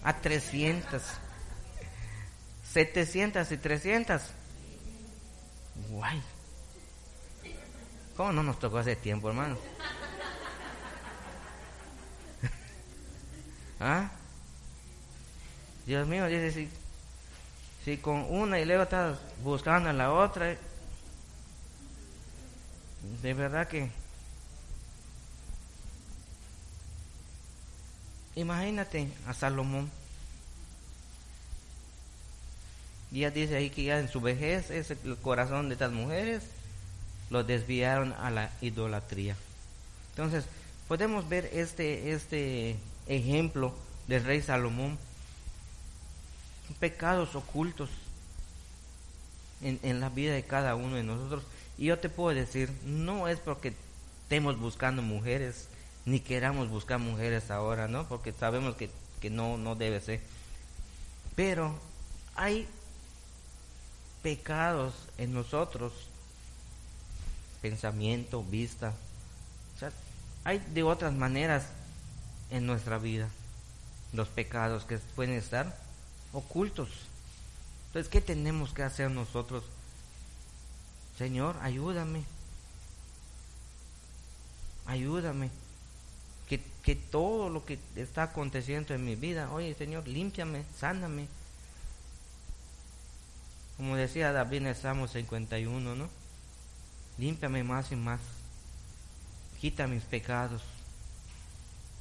A 0.04 0.22
300. 0.22 1.02
700 2.72 3.52
y 3.52 3.58
300. 3.58 4.22
Guay. 5.90 6.22
¿Cómo 8.16 8.32
no 8.32 8.44
nos 8.44 8.60
tocó 8.60 8.78
hace 8.78 8.96
tiempo, 8.96 9.30
hermano? 9.30 9.58
¿Ah? 13.80 14.12
Dios 15.88 16.08
mío, 16.08 16.28
dice, 16.28 16.70
si, 17.84 17.98
con 17.98 18.26
una 18.30 18.60
y 18.60 18.66
luego 18.66 18.84
estás 18.84 19.18
buscando 19.44 19.90
a 19.90 19.94
la 19.94 20.14
otra, 20.14 20.56
de 23.22 23.34
verdad 23.34 23.68
que 23.68 23.90
imagínate 28.36 29.12
a 29.28 29.34
Salomón. 29.34 29.90
Ya 33.10 33.30
dice 33.32 33.56
ahí 33.56 33.70
que 33.70 33.84
ya 33.84 34.00
en 34.00 34.08
su 34.08 34.22
vejez 34.22 34.70
es 34.72 34.92
el 34.92 35.18
corazón 35.18 35.68
de 35.70 35.74
estas 35.74 35.92
mujeres 35.92 36.44
lo 37.34 37.44
desviaron 37.44 38.14
a 38.14 38.30
la 38.30 38.52
idolatría. 38.62 39.36
Entonces, 40.12 40.46
podemos 40.88 41.28
ver 41.28 41.50
este, 41.52 42.14
este 42.14 42.76
ejemplo 43.08 43.74
del 44.08 44.24
rey 44.24 44.40
Salomón. 44.44 45.00
Pecados 46.80 47.36
ocultos 47.36 47.90
en, 49.64 49.80
en 49.82 50.00
la 50.00 50.10
vida 50.10 50.34
de 50.34 50.44
cada 50.44 50.76
uno 50.76 50.96
de 50.96 51.02
nosotros. 51.02 51.44
Y 51.80 51.86
yo 51.86 51.98
te 51.98 52.08
puedo 52.08 52.38
decir, 52.38 52.72
no 52.86 53.28
es 53.28 53.40
porque 53.40 53.74
estemos 54.22 54.60
buscando 54.60 55.02
mujeres, 55.02 55.70
ni 56.06 56.20
queramos 56.20 56.70
buscar 56.70 57.00
mujeres 57.00 57.50
ahora, 57.50 57.88
¿no? 57.88 58.08
Porque 58.08 58.32
sabemos 58.32 58.76
que, 58.76 58.92
que 59.22 59.32
no, 59.32 59.58
no 59.58 59.74
debe 59.74 60.00
ser. 60.02 60.22
Pero 61.36 61.74
hay 62.36 62.68
pecados 64.22 64.94
en 65.18 65.34
nosotros, 65.34 65.94
pensamiento, 67.64 68.44
vista. 68.44 68.94
O 69.76 69.80
sea, 69.80 69.92
hay 70.44 70.60
de 70.74 70.84
otras 70.84 71.14
maneras 71.14 71.64
en 72.52 72.68
nuestra 72.68 72.98
vida 73.00 73.30
los 74.12 74.28
pecados 74.28 74.84
que 74.84 74.98
pueden 75.16 75.34
estar 75.34 75.76
ocultos. 76.34 76.90
Entonces, 77.88 78.12
¿qué 78.12 78.20
tenemos 78.20 78.74
que 78.74 78.84
hacer 78.84 79.10
nosotros? 79.10 79.64
Señor, 81.18 81.56
ayúdame. 81.62 82.26
Ayúdame. 84.86 85.50
Que, 86.50 86.62
que 86.84 86.96
todo 86.96 87.50
lo 87.50 87.66
que 87.66 87.80
está 87.96 88.24
aconteciendo 88.24 88.94
en 88.94 89.06
mi 89.06 89.16
vida, 89.16 89.50
oye 89.54 89.74
Señor, 89.74 90.06
límpiame, 90.06 90.66
sáname. 90.78 91.28
Como 93.78 93.96
decía 93.96 94.34
David 94.34 94.58
en 94.58 94.68
el 94.68 94.76
Salmo 94.76 95.08
51, 95.08 95.96
¿no? 95.96 96.23
Límpiame 97.18 97.64
más 97.64 97.92
y 97.92 97.96
más. 97.96 98.20
Quita 99.60 99.88
mis 99.88 100.04
pecados. 100.04 100.62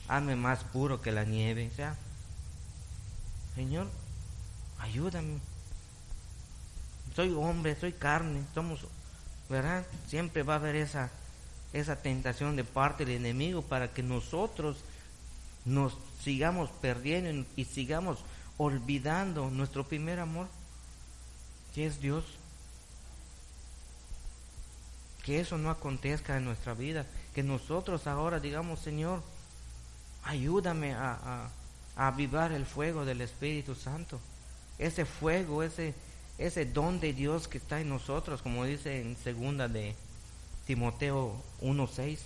Hazme 0.09 0.37
más 0.37 0.65
puro 0.65 1.01
que 1.01 1.13
la 1.13 1.25
nieve. 1.25 1.71
O 1.73 1.77
sea, 1.77 1.97
Señor, 3.55 3.89
ayúdame. 4.79 5.39
Soy 7.15 7.33
hombre, 7.35 7.77
soy 7.79 7.93
carne, 7.93 8.43
somos 8.55 8.87
¿verdad? 9.49 9.87
Siempre 10.09 10.43
va 10.43 10.55
a 10.55 10.57
haber 10.57 10.77
esa, 10.77 11.11
esa 11.75 11.97
tentación 11.97 12.57
de 12.57 12.65
parte 12.65 13.05
del 13.05 13.17
enemigo 13.17 13.61
para 13.61 13.93
que 13.93 14.03
nosotros 14.03 14.79
nos 15.67 15.97
sigamos 16.23 16.71
perdiendo 16.81 17.47
y 17.55 17.67
sigamos 17.67 18.25
olvidando 18.57 19.51
nuestro 19.51 19.87
primer 19.87 20.21
amor, 20.21 20.49
que 21.75 21.87
es 21.87 22.01
Dios. 22.01 22.25
Que 25.23 25.41
eso 25.41 25.57
no 25.59 25.71
acontezca 25.71 26.37
en 26.37 26.45
nuestra 26.45 26.75
vida, 26.75 27.07
que 27.35 27.43
nosotros 27.43 28.07
ahora 28.07 28.41
digamos, 28.41 28.81
Señor, 28.81 29.23
ayúdame 30.25 30.95
a, 30.95 31.13
a, 31.13 31.51
a 31.97 32.09
avivar 32.09 32.53
el 32.53 32.67
fuego 32.67 33.05
del 33.05 33.21
Espíritu 33.21 33.75
Santo. 33.75 34.21
Ese 34.79 35.05
fuego, 35.05 35.63
ese, 35.63 35.95
ese 36.39 36.65
don 36.65 36.99
de 37.01 37.13
Dios 37.13 37.47
que 37.47 37.59
está 37.59 37.81
en 37.81 37.89
nosotros, 37.89 38.43
como 38.43 38.65
dice 38.65 39.01
en 39.01 39.17
segunda 39.17 39.69
de 39.69 39.95
Timoteo 40.67 41.37
1.6. 41.61 42.19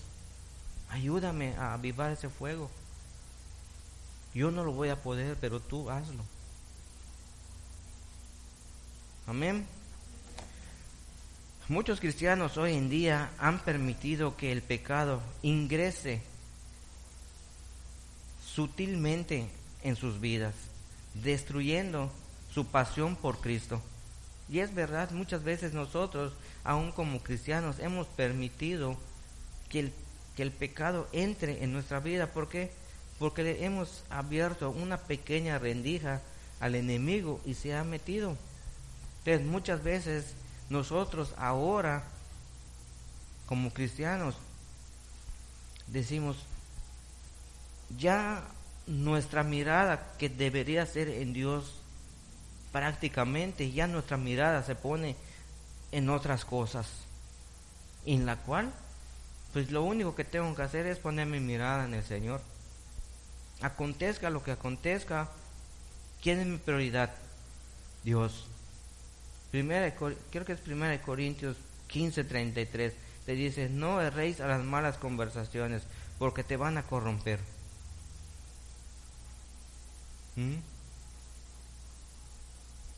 Ayúdame 0.90 1.54
a 1.56 1.74
avivar 1.74 2.12
ese 2.12 2.28
fuego. 2.28 2.70
Yo 4.34 4.50
no 4.50 4.64
lo 4.64 4.72
voy 4.72 4.90
a 4.90 5.02
poder, 5.02 5.36
pero 5.40 5.60
tú 5.60 5.90
hazlo. 5.90 6.22
Amén. 9.26 9.66
Muchos 11.68 11.98
cristianos 11.98 12.58
hoy 12.58 12.74
en 12.74 12.88
día 12.88 13.32
han 13.38 13.58
permitido 13.58 14.36
que 14.36 14.52
el 14.52 14.62
pecado 14.62 15.20
ingrese 15.42 16.22
sutilmente 18.40 19.48
en 19.82 19.96
sus 19.96 20.20
vidas, 20.20 20.54
destruyendo 21.14 22.12
su 22.54 22.66
pasión 22.66 23.16
por 23.16 23.40
Cristo. 23.40 23.82
Y 24.48 24.60
es 24.60 24.76
verdad, 24.76 25.10
muchas 25.10 25.42
veces 25.42 25.72
nosotros, 25.72 26.34
aún 26.62 26.92
como 26.92 27.20
cristianos, 27.20 27.80
hemos 27.80 28.06
permitido 28.06 28.96
que 29.68 29.80
el, 29.80 29.92
que 30.36 30.44
el 30.44 30.52
pecado 30.52 31.08
entre 31.10 31.64
en 31.64 31.72
nuestra 31.72 31.98
vida. 31.98 32.28
¿Por 32.28 32.48
qué? 32.48 32.70
Porque 33.18 33.42
le 33.42 33.64
hemos 33.64 34.04
abierto 34.08 34.70
una 34.70 34.98
pequeña 34.98 35.58
rendija 35.58 36.22
al 36.60 36.76
enemigo 36.76 37.40
y 37.44 37.54
se 37.54 37.74
ha 37.74 37.82
metido. 37.82 38.36
Entonces 39.24 39.44
muchas 39.44 39.82
veces 39.82 40.36
nosotros 40.68 41.34
ahora, 41.36 42.04
como 43.46 43.72
cristianos, 43.72 44.36
decimos, 45.86 46.36
ya 47.98 48.42
nuestra 48.86 49.42
mirada 49.42 50.12
que 50.18 50.28
debería 50.28 50.86
ser 50.86 51.08
en 51.08 51.32
Dios 51.32 51.80
prácticamente 52.76 53.70
ya 53.70 53.86
nuestra 53.86 54.18
mirada 54.18 54.62
se 54.62 54.74
pone 54.74 55.16
en 55.92 56.10
otras 56.10 56.44
cosas, 56.44 56.86
en 58.04 58.26
la 58.26 58.36
cual, 58.36 58.70
pues 59.54 59.70
lo 59.70 59.82
único 59.82 60.14
que 60.14 60.24
tengo 60.24 60.54
que 60.54 60.60
hacer 60.60 60.84
es 60.84 60.98
poner 60.98 61.26
mi 61.26 61.40
mirada 61.40 61.86
en 61.86 61.94
el 61.94 62.04
Señor. 62.04 62.42
Acontezca 63.62 64.28
lo 64.28 64.42
que 64.44 64.50
acontezca, 64.50 65.30
¿quién 66.20 66.40
es 66.40 66.46
mi 66.46 66.58
prioridad? 66.58 67.14
Dios. 68.04 68.46
Primera, 69.56 69.90
creo 69.94 70.44
que 70.44 70.52
es 70.52 70.60
Primera 70.60 70.90
de 70.92 71.00
Corintios 71.00 71.56
15:33. 71.88 72.92
Te 73.24 73.32
dice, 73.32 73.70
no 73.70 74.02
erréis 74.02 74.42
a 74.42 74.46
las 74.46 74.62
malas 74.62 74.98
conversaciones, 74.98 75.82
porque 76.18 76.44
te 76.44 76.58
van 76.58 76.76
a 76.76 76.82
corromper. 76.82 77.40
¿Mm? 80.36 80.56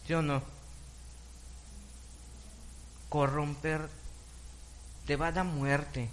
¿Sí 0.05 0.14
o 0.14 0.21
no? 0.21 0.42
Corromper 3.09 3.88
te 5.07 5.14
va 5.14 5.29
a 5.29 5.33
dar 5.33 5.44
muerte. 5.44 6.11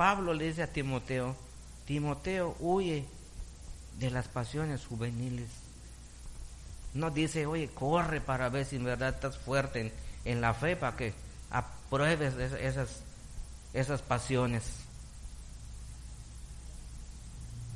Pablo 0.00 0.32
le 0.32 0.46
dice 0.46 0.62
a 0.62 0.66
Timoteo, 0.66 1.36
Timoteo 1.84 2.56
huye 2.58 3.04
de 3.98 4.10
las 4.10 4.28
pasiones 4.28 4.86
juveniles. 4.86 5.50
No 6.94 7.10
dice, 7.10 7.44
oye, 7.44 7.68
corre 7.68 8.22
para 8.22 8.48
ver 8.48 8.64
si 8.64 8.76
en 8.76 8.84
verdad 8.84 9.10
estás 9.10 9.36
fuerte 9.36 9.80
en, 9.82 9.92
en 10.24 10.40
la 10.40 10.54
fe 10.54 10.74
para 10.74 10.96
que 10.96 11.12
apruebes 11.50 12.32
esas 12.34 13.02
esas 13.74 14.00
pasiones. 14.00 14.64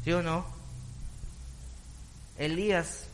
¿Sí 0.03 0.11
o 0.14 0.22
no? 0.22 0.46
Elías, 2.38 3.05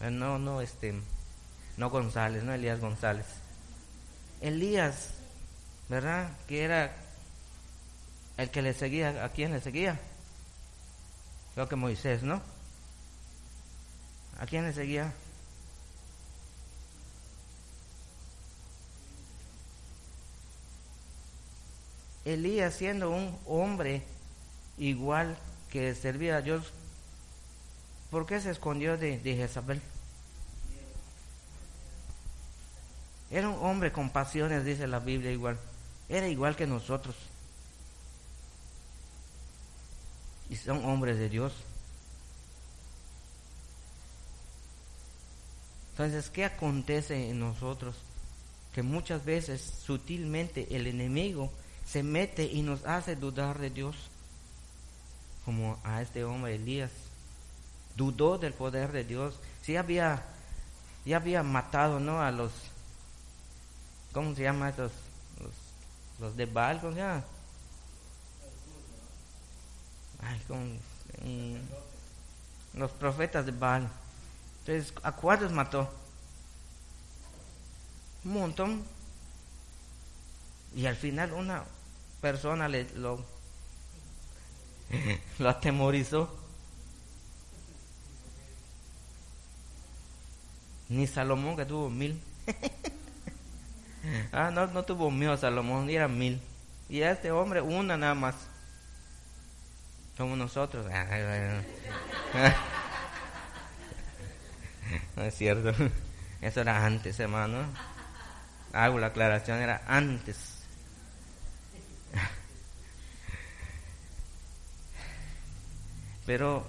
eh, 0.00 0.12
no, 0.12 0.38
no, 0.38 0.60
este, 0.60 0.94
no 1.76 1.90
González, 1.90 2.44
no 2.44 2.54
Elías 2.54 2.78
González. 2.78 3.26
Elías, 4.40 5.15
¿verdad? 5.88 6.30
Que 6.46 6.64
era 6.64 6.94
el 8.36 8.50
que 8.50 8.62
le 8.62 8.74
seguía, 8.74 9.24
¿a 9.24 9.30
quién 9.30 9.52
le 9.52 9.60
seguía? 9.60 9.98
Creo 11.54 11.68
que 11.68 11.76
Moisés, 11.76 12.22
¿no? 12.22 12.42
¿A 14.38 14.46
quién 14.46 14.64
le 14.64 14.72
seguía? 14.72 15.12
Elías 22.26 22.74
siendo 22.74 23.10
un 23.10 23.38
hombre 23.46 24.02
igual 24.78 25.38
que 25.70 25.94
servía 25.94 26.36
a 26.36 26.42
Dios, 26.42 26.72
¿por 28.10 28.26
qué 28.26 28.40
se 28.40 28.50
escondió 28.50 28.98
de, 28.98 29.18
Jezabel? 29.18 29.80
Era 33.30 33.48
un 33.48 33.64
hombre 33.64 33.92
con 33.92 34.10
pasiones, 34.10 34.64
dice 34.64 34.86
la 34.86 34.98
Biblia 34.98 35.30
igual. 35.30 35.58
Era 36.08 36.28
igual 36.28 36.54
que 36.56 36.66
nosotros. 36.66 37.16
Y 40.48 40.56
son 40.56 40.84
hombres 40.84 41.18
de 41.18 41.28
Dios. 41.28 41.52
Entonces, 45.92 46.30
¿qué 46.30 46.44
acontece 46.44 47.30
en 47.30 47.40
nosotros? 47.40 47.96
Que 48.74 48.82
muchas 48.82 49.24
veces 49.24 49.62
sutilmente 49.84 50.76
el 50.76 50.86
enemigo 50.86 51.50
se 51.86 52.02
mete 52.02 52.44
y 52.44 52.62
nos 52.62 52.84
hace 52.84 53.16
dudar 53.16 53.58
de 53.58 53.70
Dios. 53.70 53.96
como 55.44 55.78
a 55.84 56.02
este 56.02 56.24
hombre 56.24 56.56
Elías. 56.56 56.90
Dudó 57.96 58.36
del 58.36 58.52
poder 58.52 58.92
de 58.92 59.04
Dios. 59.04 59.38
Sí 59.62 59.76
había, 59.76 60.22
ya 61.04 61.16
había 61.16 61.42
matado, 61.42 61.98
¿no? 61.98 62.20
A 62.20 62.30
los, 62.30 62.52
¿cómo 64.12 64.34
se 64.34 64.42
llama 64.42 64.68
estos? 64.68 64.92
Los, 66.18 66.36
de 66.36 66.46
Baal, 66.46 66.80
¿cómo 66.80 66.92
se 66.92 66.98
llama? 66.98 67.24
Ay, 70.22 70.40
con, 70.48 70.78
los 72.74 72.90
profetas 72.92 73.44
de 73.44 73.52
Baal. 73.52 73.88
Entonces, 74.60 74.92
¿a 75.02 75.12
cuántos 75.12 75.52
mató? 75.52 75.88
Un 78.24 78.32
montón. 78.32 78.84
Y 80.74 80.86
al 80.86 80.96
final 80.96 81.32
una 81.32 81.64
persona 82.20 82.68
le, 82.68 82.84
lo, 82.94 83.24
lo 85.38 85.48
atemorizó. 85.48 86.34
Ni 90.88 91.06
Salomón 91.06 91.56
que 91.56 91.64
tuvo 91.64 91.90
mil. 91.90 92.20
ah, 94.32 94.50
no, 94.52 94.66
no 94.68 94.84
tuvo 94.84 95.10
mil 95.10 95.36
Salomón, 95.38 95.88
era 95.90 96.08
mil. 96.08 96.40
Y 96.88 97.02
a 97.02 97.10
este 97.10 97.30
hombre 97.30 97.60
una 97.60 97.96
nada 97.96 98.14
más. 98.14 98.34
Como 100.16 100.36
nosotros. 100.36 100.86
no 105.16 105.22
es 105.22 105.34
cierto. 105.34 105.72
Eso 106.40 106.60
era 106.60 106.86
antes, 106.86 107.18
hermano. 107.20 107.66
Hago 108.72 108.98
la 108.98 109.08
aclaración, 109.08 109.58
era 109.58 109.82
antes. 109.86 110.56
Pero, 116.26 116.66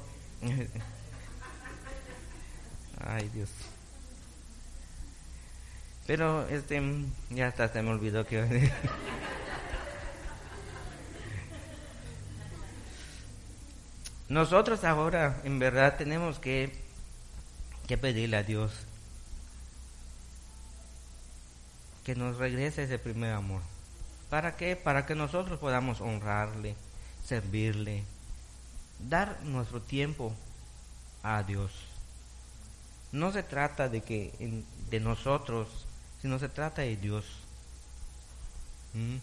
ay 2.99 3.29
Dios. 3.33 3.49
Pero, 6.07 6.47
este, 6.47 6.81
ya 7.29 7.47
hasta 7.47 7.67
se 7.67 7.83
me 7.83 7.91
olvidó 7.91 8.25
que 8.25 8.71
Nosotros 14.29 14.83
ahora, 14.83 15.41
en 15.43 15.59
verdad, 15.59 15.95
tenemos 15.97 16.39
que, 16.39 16.73
que 17.87 17.97
pedirle 17.97 18.37
a 18.37 18.43
Dios 18.43 18.71
que 22.03 22.15
nos 22.15 22.37
regrese 22.37 22.83
ese 22.83 22.99
primer 22.99 23.33
amor. 23.33 23.61
¿Para 24.29 24.55
qué? 24.55 24.77
Para 24.77 25.05
que 25.05 25.13
nosotros 25.13 25.59
podamos 25.59 25.99
honrarle, 25.99 26.75
servirle, 27.25 28.05
dar 28.99 29.41
nuestro 29.43 29.81
tiempo 29.81 30.33
a 31.23 31.43
Dios. 31.43 31.71
No 33.11 33.33
se 33.33 33.43
trata 33.43 33.89
de 33.89 34.01
que 34.01 34.31
de 34.89 34.99
nosotros, 35.01 35.86
sino 36.21 36.39
se 36.39 36.49
trata 36.49 36.81
de 36.81 36.97
Dios. 36.97 37.25
¿Mm? 38.93 39.17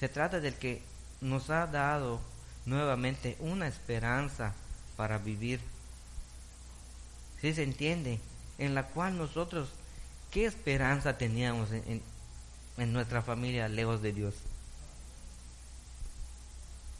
Se 0.00 0.08
trata 0.08 0.40
del 0.40 0.54
que 0.54 0.82
nos 1.20 1.50
ha 1.50 1.66
dado 1.66 2.20
nuevamente 2.64 3.36
una 3.40 3.68
esperanza 3.68 4.54
para 4.96 5.18
vivir. 5.18 5.60
Si 7.40 7.54
se 7.54 7.62
entiende? 7.62 8.20
En 8.58 8.74
la 8.74 8.84
cual 8.84 9.16
nosotros, 9.16 9.70
¿qué 10.30 10.46
esperanza 10.46 11.18
teníamos 11.18 11.70
en, 11.72 12.02
en 12.76 12.92
nuestra 12.92 13.22
familia 13.22 13.68
lejos 13.68 14.02
de 14.02 14.12
Dios? 14.12 14.34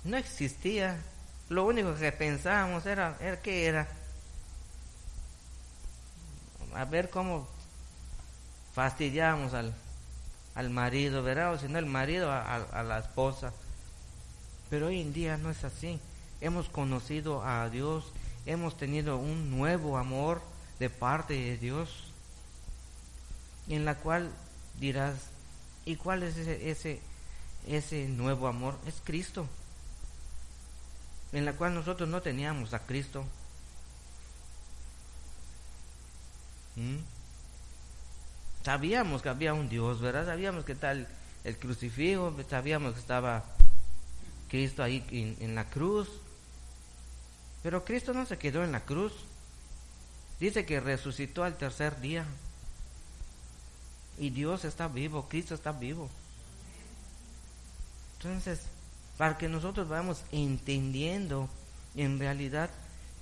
No 0.04 0.16
existía 0.16 1.00
lo 1.48 1.64
único 1.64 1.94
que 1.94 2.10
pensábamos 2.12 2.86
era, 2.86 3.16
era 3.20 3.40
¿qué 3.40 3.66
era? 3.66 3.88
A 6.74 6.84
ver 6.84 7.08
cómo 7.08 7.48
fastidiamos 8.76 9.54
al, 9.54 9.72
al 10.54 10.68
marido, 10.68 11.22
¿verdad? 11.22 11.54
O 11.54 11.58
si 11.58 11.66
no 11.66 11.78
el 11.78 11.86
marido 11.86 12.30
a, 12.30 12.82
la 12.82 12.98
esposa. 12.98 13.54
Pero 14.68 14.88
hoy 14.88 15.00
en 15.00 15.14
día 15.14 15.38
no 15.38 15.48
es 15.48 15.64
así. 15.64 15.98
Hemos 16.42 16.68
conocido 16.68 17.42
a 17.42 17.70
Dios, 17.70 18.12
hemos 18.44 18.76
tenido 18.76 19.16
un 19.16 19.50
nuevo 19.50 19.96
amor 19.96 20.42
de 20.78 20.90
parte 20.90 21.32
de 21.32 21.56
Dios, 21.56 22.12
en 23.66 23.86
la 23.86 23.94
cual 23.94 24.30
dirás, 24.78 25.14
¿y 25.86 25.96
cuál 25.96 26.22
es 26.22 26.36
ese, 26.36 26.70
ese, 26.70 27.00
ese 27.66 28.08
nuevo 28.08 28.46
amor? 28.46 28.76
Es 28.86 29.00
Cristo 29.02 29.48
en 31.32 31.46
la 31.46 31.54
cual 31.54 31.74
nosotros 31.74 32.08
no 32.10 32.20
teníamos 32.20 32.74
a 32.74 32.80
Cristo. 32.80 33.24
¿Mm? 36.76 37.15
Sabíamos 38.66 39.22
que 39.22 39.28
había 39.28 39.54
un 39.54 39.68
Dios, 39.68 40.00
¿verdad? 40.00 40.26
Sabíamos 40.26 40.64
que 40.64 40.74
tal 40.74 41.06
el 41.44 41.56
crucifijo, 41.56 42.34
sabíamos 42.50 42.94
que 42.94 42.98
estaba 42.98 43.44
Cristo 44.48 44.82
ahí 44.82 45.04
en, 45.38 45.54
la 45.54 45.70
cruz. 45.70 46.08
Pero 47.62 47.84
Cristo 47.84 48.12
no 48.12 48.26
se 48.26 48.38
quedó 48.38 48.64
en 48.64 48.72
la 48.72 48.80
cruz. 48.80 49.12
Dice 50.40 50.66
que 50.66 50.80
resucitó 50.80 51.44
al 51.44 51.56
tercer 51.56 52.00
día. 52.00 52.24
Y 54.18 54.30
Dios 54.30 54.64
está 54.64 54.88
vivo, 54.88 55.28
Cristo 55.28 55.54
está 55.54 55.70
vivo. 55.70 56.10
Entonces, 58.16 58.62
para 59.16 59.38
que 59.38 59.48
nosotros 59.48 59.88
vayamos 59.88 60.24
entendiendo 60.32 61.48
en 61.94 62.18
realidad 62.18 62.70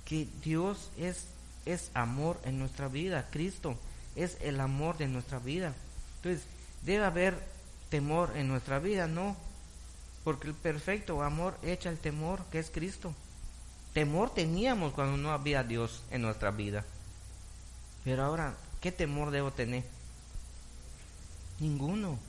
que 0.05 0.27
Dios 0.43 0.89
es, 0.97 1.27
es 1.67 1.91
amor 1.93 2.41
en 2.45 2.57
nuestra 2.57 2.87
vida, 2.87 3.27
Cristo 3.29 3.77
es 4.15 4.37
el 4.41 4.59
amor 4.59 4.97
de 4.97 5.07
nuestra 5.07 5.39
vida. 5.39 5.73
Entonces, 6.17 6.45
debe 6.83 7.05
haber 7.05 7.37
temor 7.89 8.31
en 8.35 8.47
nuestra 8.47 8.79
vida, 8.79 9.07
no, 9.07 9.35
porque 10.23 10.47
el 10.47 10.53
perfecto 10.53 11.21
amor 11.21 11.57
echa 11.63 11.89
el 11.89 11.99
temor 11.99 12.43
que 12.51 12.59
es 12.59 12.69
Cristo. 12.69 13.13
Temor 13.93 14.33
teníamos 14.33 14.93
cuando 14.93 15.17
no 15.17 15.31
había 15.31 15.63
Dios 15.63 16.03
en 16.11 16.21
nuestra 16.21 16.51
vida. 16.51 16.83
Pero 18.03 18.23
ahora, 18.23 18.55
¿qué 18.81 18.91
temor 18.91 19.31
debo 19.31 19.51
tener? 19.51 19.83
Ninguno. 21.59 22.19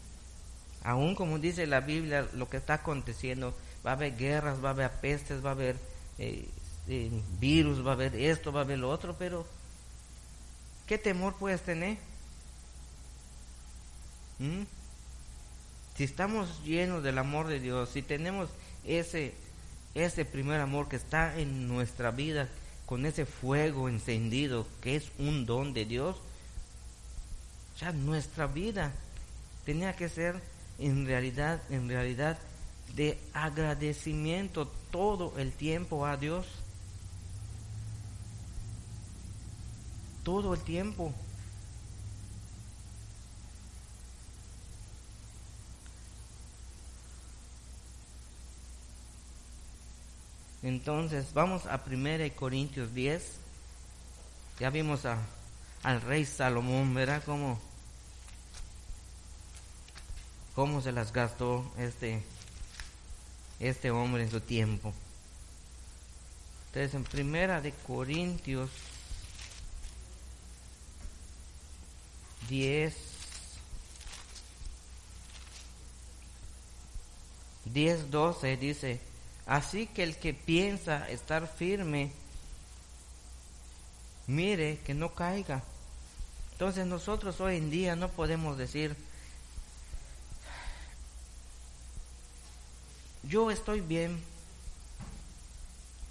Aún 0.84 1.14
como 1.14 1.38
dice 1.38 1.66
la 1.66 1.80
Biblia, 1.80 2.28
lo 2.34 2.48
que 2.48 2.58
está 2.58 2.74
aconteciendo, 2.74 3.54
va 3.84 3.90
a 3.90 3.94
haber 3.94 4.16
guerras, 4.16 4.62
va 4.64 4.68
a 4.68 4.72
haber 4.72 4.90
pestes, 5.00 5.44
va 5.44 5.50
a 5.50 5.52
haber 5.52 5.76
eh, 6.18 6.48
eh, 6.86 7.10
virus, 7.40 7.84
va 7.84 7.90
a 7.90 7.94
haber 7.94 8.14
esto, 8.14 8.52
va 8.52 8.60
a 8.60 8.64
haber 8.64 8.78
lo 8.78 8.88
otro, 8.88 9.16
pero 9.18 9.46
¿qué 10.86 10.98
temor 10.98 11.34
puedes 11.36 11.62
tener? 11.62 11.98
¿Mm? 14.38 14.62
Si 15.96 16.04
estamos 16.04 16.62
llenos 16.64 17.02
del 17.02 17.18
amor 17.18 17.48
de 17.48 17.58
Dios, 17.58 17.90
si 17.90 18.02
tenemos 18.02 18.50
ese, 18.84 19.34
ese 19.94 20.24
primer 20.24 20.60
amor 20.60 20.88
que 20.88 20.96
está 20.96 21.38
en 21.38 21.68
nuestra 21.68 22.10
vida, 22.10 22.48
con 22.84 23.04
ese 23.04 23.26
fuego 23.26 23.88
encendido 23.88 24.66
que 24.80 24.96
es 24.96 25.10
un 25.18 25.44
don 25.44 25.72
de 25.72 25.84
Dios, 25.84 26.16
ya 27.80 27.92
nuestra 27.92 28.46
vida 28.46 28.92
tenía 29.64 29.96
que 29.96 30.08
ser 30.08 30.40
en 30.78 31.06
realidad, 31.06 31.60
en 31.70 31.88
realidad, 31.88 32.38
de 32.94 33.18
agradecimiento 33.32 34.68
todo 34.90 35.34
el 35.38 35.52
tiempo 35.52 36.06
a 36.06 36.16
Dios. 36.16 36.46
Todo 40.26 40.54
el 40.54 40.60
tiempo. 40.62 41.14
Entonces, 50.64 51.32
vamos 51.32 51.66
a 51.66 51.80
1 51.86 52.34
Corintios 52.34 52.92
10. 52.92 53.36
Ya 54.58 54.70
vimos 54.70 55.06
a, 55.06 55.16
al 55.84 56.00
rey 56.00 56.24
Salomón, 56.24 56.92
¿verdad? 56.92 57.22
Como 57.22 57.60
cómo 60.56 60.80
se 60.82 60.90
las 60.90 61.12
gastó 61.12 61.70
este, 61.78 62.24
este 63.60 63.92
hombre 63.92 64.24
en 64.24 64.30
su 64.32 64.40
tiempo. 64.40 64.92
Entonces, 66.66 66.94
en 66.94 67.04
primera 67.04 67.60
de 67.60 67.70
Corintios 67.70 68.70
10, 72.48 72.94
10, 77.66 78.10
12 78.10 78.56
dice, 78.56 79.00
así 79.46 79.86
que 79.86 80.02
el 80.02 80.16
que 80.16 80.34
piensa 80.34 81.08
estar 81.10 81.46
firme, 81.48 82.12
mire 84.26 84.78
que 84.78 84.94
no 84.94 85.14
caiga. 85.14 85.62
Entonces 86.52 86.86
nosotros 86.86 87.40
hoy 87.40 87.56
en 87.56 87.70
día 87.70 87.96
no 87.96 88.08
podemos 88.08 88.56
decir, 88.56 88.96
yo 93.22 93.50
estoy 93.50 93.80
bien. 93.80 94.22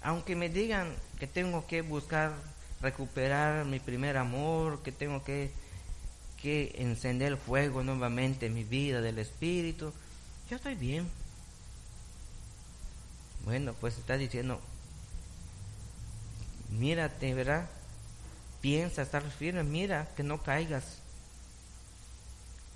aunque 0.02 0.36
me 0.36 0.48
digan 0.48 0.94
que 1.18 1.26
tengo 1.26 1.66
que 1.66 1.82
buscar 1.82 2.32
recuperar 2.80 3.64
mi 3.64 3.80
primer 3.80 4.16
amor, 4.16 4.82
que 4.84 4.92
tengo 4.92 5.24
que, 5.24 5.50
que 6.46 6.76
encender 6.78 7.32
el 7.32 7.38
fuego 7.38 7.82
nuevamente 7.82 8.46
en 8.46 8.54
mi 8.54 8.62
vida 8.62 9.00
del 9.00 9.18
Espíritu, 9.18 9.92
yo 10.48 10.54
estoy 10.54 10.76
bien. 10.76 11.10
Bueno, 13.44 13.74
pues 13.80 13.98
está 13.98 14.16
diciendo, 14.16 14.60
mírate, 16.70 17.34
¿verdad? 17.34 17.68
Piensa, 18.60 19.02
estar 19.02 19.28
firme, 19.28 19.64
mira 19.64 20.08
que 20.14 20.22
no 20.22 20.40
caigas. 20.40 20.98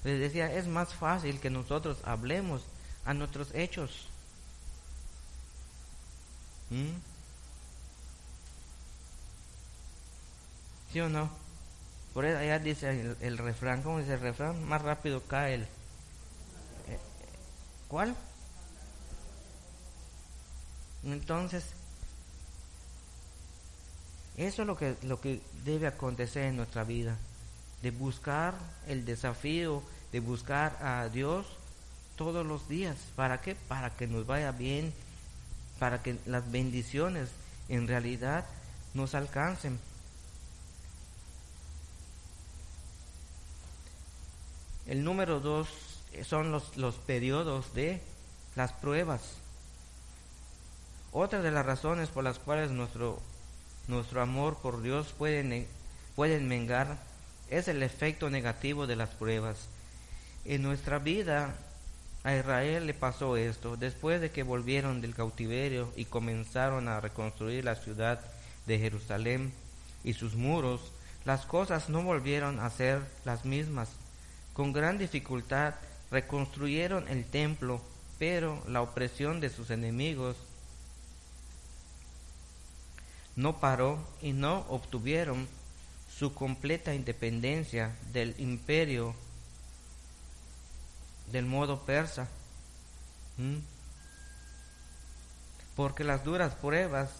Les 0.02 0.18
decía, 0.18 0.52
es 0.52 0.66
más 0.66 0.92
fácil 0.92 1.38
que 1.38 1.48
nosotros 1.48 1.98
hablemos 2.02 2.62
a 3.04 3.14
nuestros 3.14 3.54
hechos. 3.54 4.08
¿Mm? 6.70 6.98
¿Sí 10.92 10.98
o 10.98 11.08
no? 11.08 11.49
Por 12.14 12.24
eso 12.24 12.38
allá 12.38 12.58
dice 12.58 13.14
el, 13.20 13.38
refrán, 13.38 13.82
¿cómo 13.82 13.98
dice 13.98 14.14
el 14.14 14.20
refrán? 14.20 14.64
Más 14.64 14.82
rápido 14.82 15.22
cae 15.22 15.54
el... 15.54 15.62
Eh, 15.62 16.98
¿Cuál? 17.88 18.16
Entonces, 21.04 21.64
eso 24.36 24.62
es 24.62 24.66
lo 24.66 24.76
que, 24.76 24.96
lo 25.02 25.20
que 25.20 25.40
debe 25.64 25.86
acontecer 25.86 26.44
en 26.44 26.56
nuestra 26.56 26.84
vida, 26.84 27.16
de 27.82 27.90
buscar 27.90 28.54
el 28.88 29.04
desafío, 29.04 29.82
de 30.12 30.20
buscar 30.20 30.78
a 30.82 31.08
Dios 31.08 31.46
todos 32.16 32.44
los 32.44 32.68
días. 32.68 32.96
¿Para 33.16 33.40
qué? 33.40 33.54
Para 33.54 33.96
que 33.96 34.06
nos 34.06 34.26
vaya 34.26 34.50
bien, 34.52 34.92
para 35.78 36.02
que 36.02 36.18
las 36.26 36.50
bendiciones 36.50 37.30
en 37.68 37.86
realidad 37.86 38.44
nos 38.94 39.14
alcancen. 39.14 39.78
El 44.90 45.04
número 45.04 45.38
dos 45.38 45.68
son 46.26 46.50
los, 46.50 46.76
los 46.76 46.96
periodos 46.96 47.74
de 47.74 48.00
las 48.56 48.72
pruebas. 48.72 49.20
Otra 51.12 51.42
de 51.42 51.52
las 51.52 51.64
razones 51.64 52.08
por 52.08 52.24
las 52.24 52.40
cuales 52.40 52.72
nuestro, 52.72 53.20
nuestro 53.86 54.20
amor 54.20 54.58
por 54.58 54.82
Dios 54.82 55.14
puede, 55.16 55.68
puede 56.16 56.40
mengar 56.40 56.98
es 57.50 57.68
el 57.68 57.84
efecto 57.84 58.30
negativo 58.30 58.88
de 58.88 58.96
las 58.96 59.10
pruebas. 59.10 59.68
En 60.44 60.62
nuestra 60.62 60.98
vida 60.98 61.54
a 62.24 62.34
Israel 62.34 62.88
le 62.88 62.94
pasó 62.94 63.36
esto. 63.36 63.76
Después 63.76 64.20
de 64.20 64.32
que 64.32 64.42
volvieron 64.42 65.00
del 65.00 65.14
cautiverio 65.14 65.92
y 65.94 66.04
comenzaron 66.04 66.88
a 66.88 67.00
reconstruir 67.00 67.64
la 67.64 67.76
ciudad 67.76 68.18
de 68.66 68.80
Jerusalén 68.80 69.52
y 70.02 70.14
sus 70.14 70.34
muros, 70.34 70.80
las 71.24 71.46
cosas 71.46 71.90
no 71.90 72.02
volvieron 72.02 72.58
a 72.58 72.68
ser 72.70 73.02
las 73.24 73.44
mismas. 73.44 73.99
Con 74.52 74.72
gran 74.72 74.98
dificultad 74.98 75.74
reconstruyeron 76.10 77.08
el 77.08 77.24
templo, 77.24 77.80
pero 78.18 78.62
la 78.68 78.82
opresión 78.82 79.40
de 79.40 79.50
sus 79.50 79.70
enemigos 79.70 80.36
no 83.36 83.60
paró 83.60 83.98
y 84.20 84.32
no 84.32 84.66
obtuvieron 84.68 85.48
su 86.18 86.34
completa 86.34 86.94
independencia 86.94 87.96
del 88.12 88.34
imperio 88.38 89.14
del 91.32 91.46
modo 91.46 91.86
persa. 91.86 92.28
Porque 95.76 96.04
las 96.04 96.24
duras 96.24 96.54
pruebas 96.56 97.10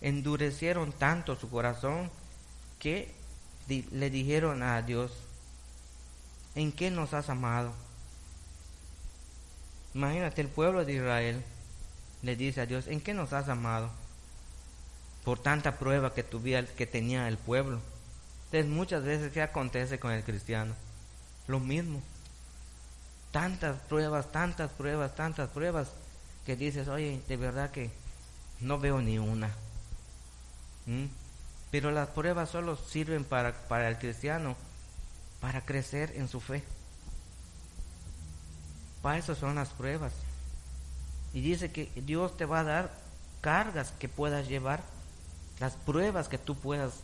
endurecieron 0.00 0.92
tanto 0.92 1.34
su 1.34 1.50
corazón 1.50 2.10
que 2.78 3.12
le 3.68 4.10
dijeron 4.10 4.62
a 4.62 4.80
Dios, 4.82 5.10
¿en 6.58 6.72
qué 6.72 6.90
nos 6.90 7.14
has 7.14 7.30
amado? 7.30 7.72
Imagínate, 9.94 10.40
el 10.40 10.48
pueblo 10.48 10.84
de 10.84 10.94
Israel 10.94 11.44
le 12.22 12.36
dice 12.36 12.60
a 12.60 12.66
Dios, 12.66 12.86
¿en 12.86 13.00
qué 13.00 13.14
nos 13.14 13.32
has 13.32 13.48
amado? 13.48 13.90
por 15.28 15.38
tanta 15.38 15.78
prueba 15.78 16.14
que, 16.14 16.22
tuviera, 16.22 16.66
que 16.66 16.86
tenía 16.86 17.28
el 17.28 17.36
pueblo. 17.36 17.80
Entonces 18.46 18.66
muchas 18.66 19.04
veces, 19.04 19.30
¿qué 19.30 19.42
acontece 19.42 19.98
con 19.98 20.10
el 20.10 20.24
cristiano? 20.24 20.74
Lo 21.46 21.60
mismo. 21.60 22.00
Tantas 23.30 23.76
pruebas, 23.90 24.32
tantas 24.32 24.70
pruebas, 24.70 25.14
tantas 25.14 25.50
pruebas, 25.50 25.90
que 26.46 26.56
dices, 26.56 26.88
oye, 26.88 27.20
de 27.28 27.36
verdad 27.36 27.70
que 27.70 27.90
no 28.60 28.78
veo 28.78 29.02
ni 29.02 29.18
una. 29.18 29.50
¿Mm? 30.86 31.08
Pero 31.70 31.90
las 31.90 32.08
pruebas 32.08 32.48
solo 32.48 32.76
sirven 32.76 33.24
para, 33.24 33.52
para 33.68 33.90
el 33.90 33.98
cristiano, 33.98 34.56
para 35.40 35.64
crecer 35.64 36.12
en 36.16 36.28
su 36.28 36.40
fe. 36.40 36.62
Para 39.02 39.18
eso 39.18 39.34
son 39.34 39.54
las 39.54 39.68
pruebas. 39.70 40.12
Y 41.32 41.40
dice 41.40 41.70
que 41.70 41.90
Dios 41.96 42.36
te 42.36 42.46
va 42.46 42.60
a 42.60 42.64
dar 42.64 42.90
cargas 43.40 43.92
que 43.98 44.08
puedas 44.08 44.48
llevar 44.48 44.82
las 45.60 45.74
pruebas 45.74 46.28
que 46.28 46.38
tú 46.38 46.56
puedas 46.56 46.94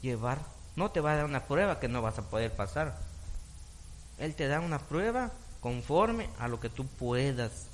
llevar. 0.00 0.38
No 0.76 0.90
te 0.90 1.00
va 1.00 1.12
a 1.12 1.16
dar 1.16 1.24
una 1.24 1.44
prueba 1.44 1.80
que 1.80 1.88
no 1.88 2.02
vas 2.02 2.18
a 2.18 2.28
poder 2.28 2.52
pasar. 2.52 2.96
Él 4.18 4.34
te 4.34 4.48
da 4.48 4.60
una 4.60 4.78
prueba 4.78 5.30
conforme 5.60 6.28
a 6.38 6.48
lo 6.48 6.60
que 6.60 6.68
tú 6.68 6.86
puedas 6.86 7.66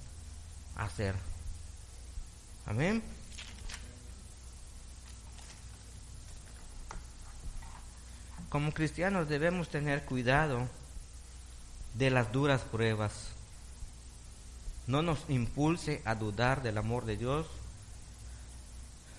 hacer. 0.76 1.14
Amén. 2.66 3.02
Como 8.48 8.72
cristianos 8.72 9.28
debemos 9.28 9.68
tener 9.68 10.04
cuidado 10.04 10.68
de 11.94 12.10
las 12.10 12.32
duras 12.32 12.62
pruebas. 12.62 13.30
No 14.86 15.02
nos 15.02 15.18
impulse 15.28 16.00
a 16.04 16.14
dudar 16.14 16.62
del 16.62 16.78
amor 16.78 17.04
de 17.04 17.16
Dios 17.16 17.46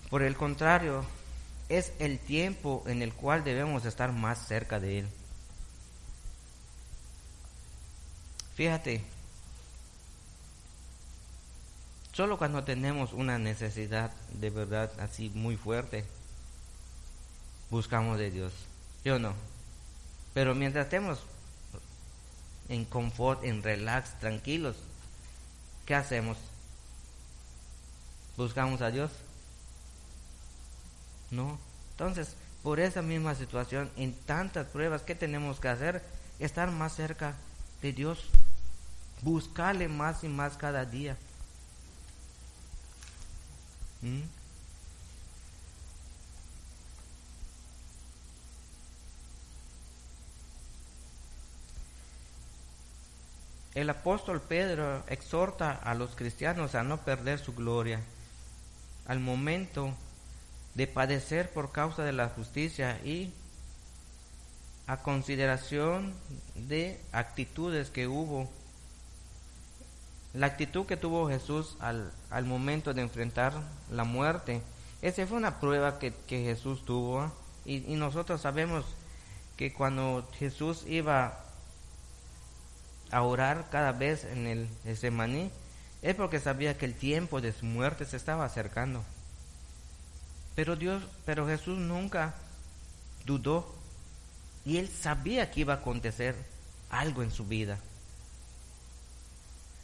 por 0.10 0.24
el 0.24 0.36
contrario, 0.36 1.06
es 1.70 1.94
el 2.00 2.18
tiempo 2.18 2.84
en 2.88 3.04
el 3.04 3.14
cual 3.14 3.44
debemos 3.44 3.86
estar 3.86 4.12
más 4.12 4.48
cerca 4.48 4.80
de 4.80 5.00
Él. 5.00 5.08
Fíjate, 8.56 9.04
solo 12.12 12.40
cuando 12.40 12.64
tenemos 12.64 13.14
una 13.14 13.38
necesidad 13.38 14.12
de 14.34 14.50
verdad 14.50 14.92
así 15.00 15.30
muy 15.36 15.56
fuerte, 15.56 16.06
buscamos 17.70 18.18
de 18.18 18.32
Dios. 18.32 18.69
Yo 19.04 19.20
no. 19.20 19.34
Pero 20.34 20.56
mientras 20.56 20.86
estemos 20.86 21.20
en 22.68 22.86
confort, 22.86 23.44
en 23.44 23.64
relax, 23.64 24.18
tranquilos, 24.20 24.76
¿qué 25.86 25.96
hacemos? 25.96 26.38
Buscamos 28.38 28.82
a 28.82 28.92
Dios. 28.92 29.12
No. 31.32 31.60
Entonces, 31.92 32.36
por 32.64 32.80
esa 32.80 33.02
misma 33.02 33.36
situación, 33.36 33.90
en 33.98 34.14
tantas 34.14 34.68
pruebas, 34.68 35.02
¿qué 35.02 35.16
tenemos 35.16 35.60
que 35.60 35.70
hacer? 35.70 36.04
Estar 36.40 36.72
más 36.72 36.96
cerca 36.96 37.36
de 37.82 37.94
Dios. 37.94 38.26
Buscarle 39.22 39.88
más 39.88 40.24
y 40.24 40.28
más 40.30 40.56
cada 40.56 40.86
día. 40.86 41.18
¿Mm? 44.02 44.39
El 53.80 53.90
apóstol 53.90 54.42
Pedro 54.42 55.06
exhorta 55.08 55.72
a 55.72 55.94
los 55.94 56.14
cristianos 56.14 56.76
a 56.76 56.84
no 56.84 56.98
perder 56.98 57.40
su 57.40 57.56
gloria. 57.56 58.02
Al 59.08 59.22
momento 59.22 59.94
de 60.76 60.86
padecer 60.86 61.52
por 61.52 61.72
causa 61.72 62.04
de 62.04 62.12
la 62.12 62.28
justicia 62.28 63.00
y 63.06 63.32
a 64.86 64.98
consideración 64.98 66.14
de 66.56 67.00
actitudes 67.14 67.90
que 67.90 68.10
hubo. 68.10 68.50
La 70.34 70.48
actitud 70.48 70.86
que 70.86 70.98
tuvo 70.98 71.30
Jesús 71.30 71.78
al, 71.80 72.12
al 72.32 72.44
momento 72.44 72.94
de 72.94 73.02
enfrentar 73.02 73.54
la 73.90 74.04
muerte, 74.04 74.62
esa 75.02 75.26
fue 75.26 75.38
una 75.38 75.62
prueba 75.62 76.00
que, 76.00 76.14
que 76.28 76.44
Jesús 76.44 76.84
tuvo. 76.84 77.22
¿ah? 77.22 77.34
Y, 77.64 77.78
y, 77.90 77.96
nosotros 77.96 78.42
sabemos 78.42 78.84
que 79.56 79.72
cuando 79.72 80.28
Jesús 80.38 80.84
iba 80.86 81.46
a 83.12 83.22
orar 83.22 83.70
cada 83.72 83.92
vez 83.92 84.26
en 84.26 84.48
el 84.48 84.98
Semaní, 84.98 85.52
es 86.02 86.16
porque 86.16 86.40
sabía 86.40 86.78
que 86.78 86.86
el 86.86 86.96
tiempo 86.96 87.42
de 87.42 87.52
su 87.52 87.66
muerte 87.66 88.06
se 88.06 88.18
estaba 88.18 88.46
acercando. 88.46 89.04
Pero 90.56 90.76
Dios, 90.76 91.04
pero 91.26 91.48
Jesús 91.48 91.78
nunca 91.78 92.36
dudó 93.26 93.76
y 94.66 94.78
él 94.78 94.90
sabía 94.90 95.52
que 95.52 95.62
iba 95.62 95.74
a 95.74 95.78
acontecer 95.78 96.36
algo 96.90 97.24
en 97.24 97.32
su 97.32 97.46
vida. 97.46 97.80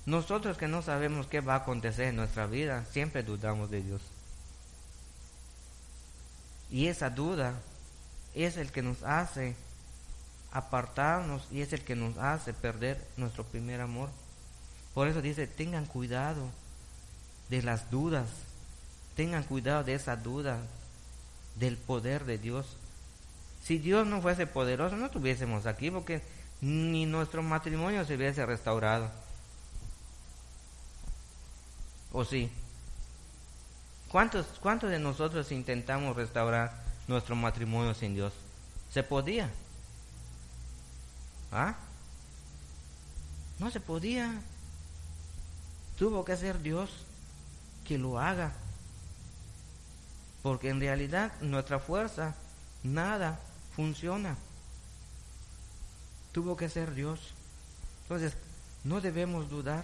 Nosotros 0.06 0.58
que 0.58 0.68
no 0.68 0.82
sabemos 0.82 1.28
qué 1.28 1.42
va 1.42 1.56
a 1.56 1.60
acontecer 1.60 2.08
en 2.08 2.16
nuestra 2.16 2.46
vida, 2.46 2.86
siempre 2.92 3.24
dudamos 3.24 3.72
de 3.72 3.82
Dios. 3.82 4.02
Y 6.70 6.88
esa 6.88 7.10
duda 7.10 7.54
es 8.34 8.58
el 8.58 8.72
que 8.72 8.82
nos 8.82 9.02
hace 9.04 9.56
apartarnos 10.56 11.46
y 11.52 11.62
es 11.62 11.74
el 11.74 11.82
que 11.82 11.98
nos 11.98 12.18
hace 12.18 12.54
perder 12.54 13.06
nuestro 13.18 13.44
primer 13.44 13.82
amor. 13.82 14.10
Por 14.94 15.10
eso 15.10 15.22
dice, 15.22 15.48
tengan 15.48 15.86
cuidado 15.86 16.50
de 17.50 17.62
las 17.62 17.92
dudas, 17.92 18.30
tengan 19.18 19.44
cuidado 19.44 19.84
de 19.84 19.96
esa 19.96 20.16
duda 20.16 20.60
del 21.56 21.76
poder 21.76 22.24
de 22.24 22.38
Dios. 22.38 22.78
Si 23.64 23.80
Dios 23.80 24.08
no 24.08 24.22
fuese 24.22 24.48
poderoso, 24.48 24.96
no 24.96 25.08
estuviésemos 25.08 25.66
aquí 25.66 25.92
porque 25.92 26.22
ni 26.62 27.06
nuestro 27.06 27.44
matrimonio 27.44 28.06
se 28.06 28.16
hubiese 28.16 28.46
restaurado. 28.46 29.12
¿O 32.14 32.24
sí? 32.24 32.50
¿Cuántos, 34.08 34.46
¿Cuántos 34.62 34.90
de 34.90 35.00
nosotros 35.00 35.52
intentamos 35.52 36.16
restaurar 36.16 36.72
nuestro 37.10 37.36
matrimonio 37.36 37.94
sin 37.94 38.16
Dios? 38.16 38.32
¿Se 38.90 39.04
podía? 39.04 39.52
¿Ah? 41.52 41.76
No 43.60 43.72
se 43.72 43.80
podía. 43.80 44.42
Tuvo 45.98 46.26
que 46.26 46.36
ser 46.36 46.62
Dios 46.62 46.90
que 47.86 47.98
lo 47.98 48.20
haga. 48.20 48.52
Porque 50.42 50.70
en 50.70 50.80
realidad 50.80 51.32
nuestra 51.42 51.80
fuerza, 51.80 52.36
nada 52.84 53.40
funciona. 53.76 54.36
Tuvo 56.32 56.58
que 56.58 56.70
ser 56.70 56.94
Dios. 56.94 57.34
Entonces, 58.04 58.34
no 58.84 59.02
debemos 59.02 59.50
dudar 59.50 59.84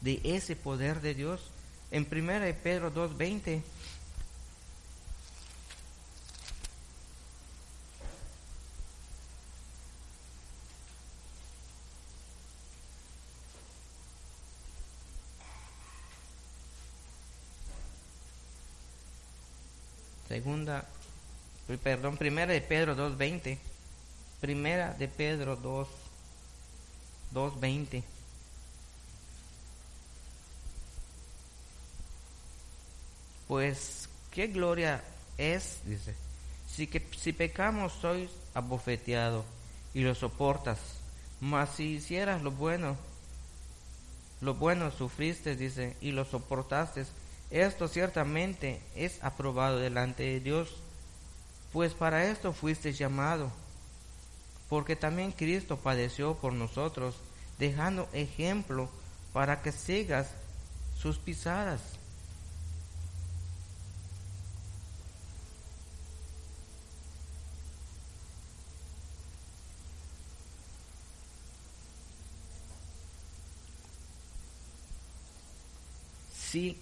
de 0.00 0.20
ese 0.24 0.56
poder 0.56 1.00
de 1.00 1.14
Dios. 1.14 1.50
En 1.90 2.06
1 2.10 2.56
Pedro 2.62 2.92
2.20 2.92 3.62
Segunda, 20.28 20.84
perdón, 21.82 22.18
primera 22.18 22.52
de 22.52 22.60
Pedro 22.60 22.94
2.20. 22.94 23.58
Primera 24.40 24.92
de 24.92 25.08
Pedro 25.08 25.56
2, 25.56 25.88
2.20. 27.32 28.02
Pues, 33.48 34.10
¿qué 34.30 34.48
gloria 34.48 35.02
es? 35.38 35.80
Dice. 35.84 36.14
Si, 36.68 36.86
que, 36.86 37.02
si 37.16 37.32
pecamos 37.32 37.94
sois 37.94 38.30
abofeteado 38.52 39.44
y 39.94 40.02
lo 40.02 40.14
soportas. 40.14 40.78
Mas 41.40 41.70
si 41.76 41.94
hicieras 41.94 42.42
lo 42.42 42.50
bueno, 42.50 42.96
lo 44.42 44.54
bueno 44.54 44.90
sufriste, 44.90 45.56
dice, 45.56 45.96
y 46.02 46.12
lo 46.12 46.24
soportaste, 46.24 47.06
esto 47.50 47.88
ciertamente 47.88 48.80
es 48.94 49.22
aprobado 49.22 49.78
delante 49.78 50.22
de 50.22 50.40
Dios, 50.40 50.76
pues 51.72 51.94
para 51.94 52.24
esto 52.26 52.52
fuiste 52.52 52.92
llamado, 52.92 53.50
porque 54.68 54.96
también 54.96 55.32
Cristo 55.32 55.78
padeció 55.78 56.34
por 56.34 56.52
nosotros, 56.52 57.16
dejando 57.58 58.08
ejemplo 58.12 58.88
para 59.32 59.62
que 59.62 59.72
sigas 59.72 60.28
sus 60.96 61.18
pisadas. 61.18 61.97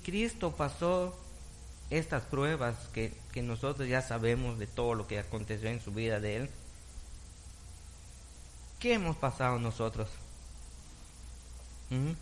Cristo 0.05 0.53
pasó 0.53 1.15
estas 1.91 2.23
pruebas 2.25 2.77
que, 2.93 3.13
nosotros 3.43 3.87
ya 3.87 4.01
sabemos 4.01 4.59
de 4.59 4.67
todo 4.67 4.95
lo 4.95 5.07
que 5.07 5.19
aconteció 5.19 5.69
en 5.69 5.81
su 5.81 5.93
vida 5.93 6.21
de 6.21 6.37
Él, 6.37 6.51
¿qué 8.79 8.95
hemos 8.95 9.17
pasado 9.17 9.59
nosotros? 9.59 10.09
¿Mm? 11.91 12.13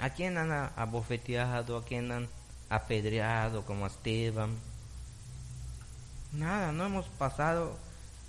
¿A 0.00 0.10
quién 0.10 0.36
han 0.36 0.50
abofeteado? 0.76 1.78
¿A 1.78 1.84
quién 1.84 2.10
han 2.10 2.28
apedreado 2.68 3.64
como 3.64 3.84
a 3.84 3.88
Esteban? 3.88 4.56
Nada, 6.32 6.72
no 6.72 6.86
hemos 6.86 7.06
pasado 7.06 7.76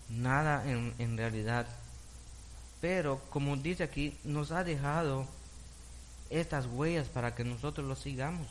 nada 0.09 0.69
en, 0.69 0.93
en 0.99 1.17
realidad. 1.17 1.67
Pero 2.79 3.19
como 3.29 3.57
dice 3.57 3.83
aquí, 3.83 4.17
nos 4.23 4.51
ha 4.51 4.63
dejado 4.63 5.27
estas 6.29 6.65
huellas 6.67 7.07
para 7.07 7.35
que 7.35 7.43
nosotros 7.43 7.87
lo 7.87 7.95
sigamos. 7.95 8.47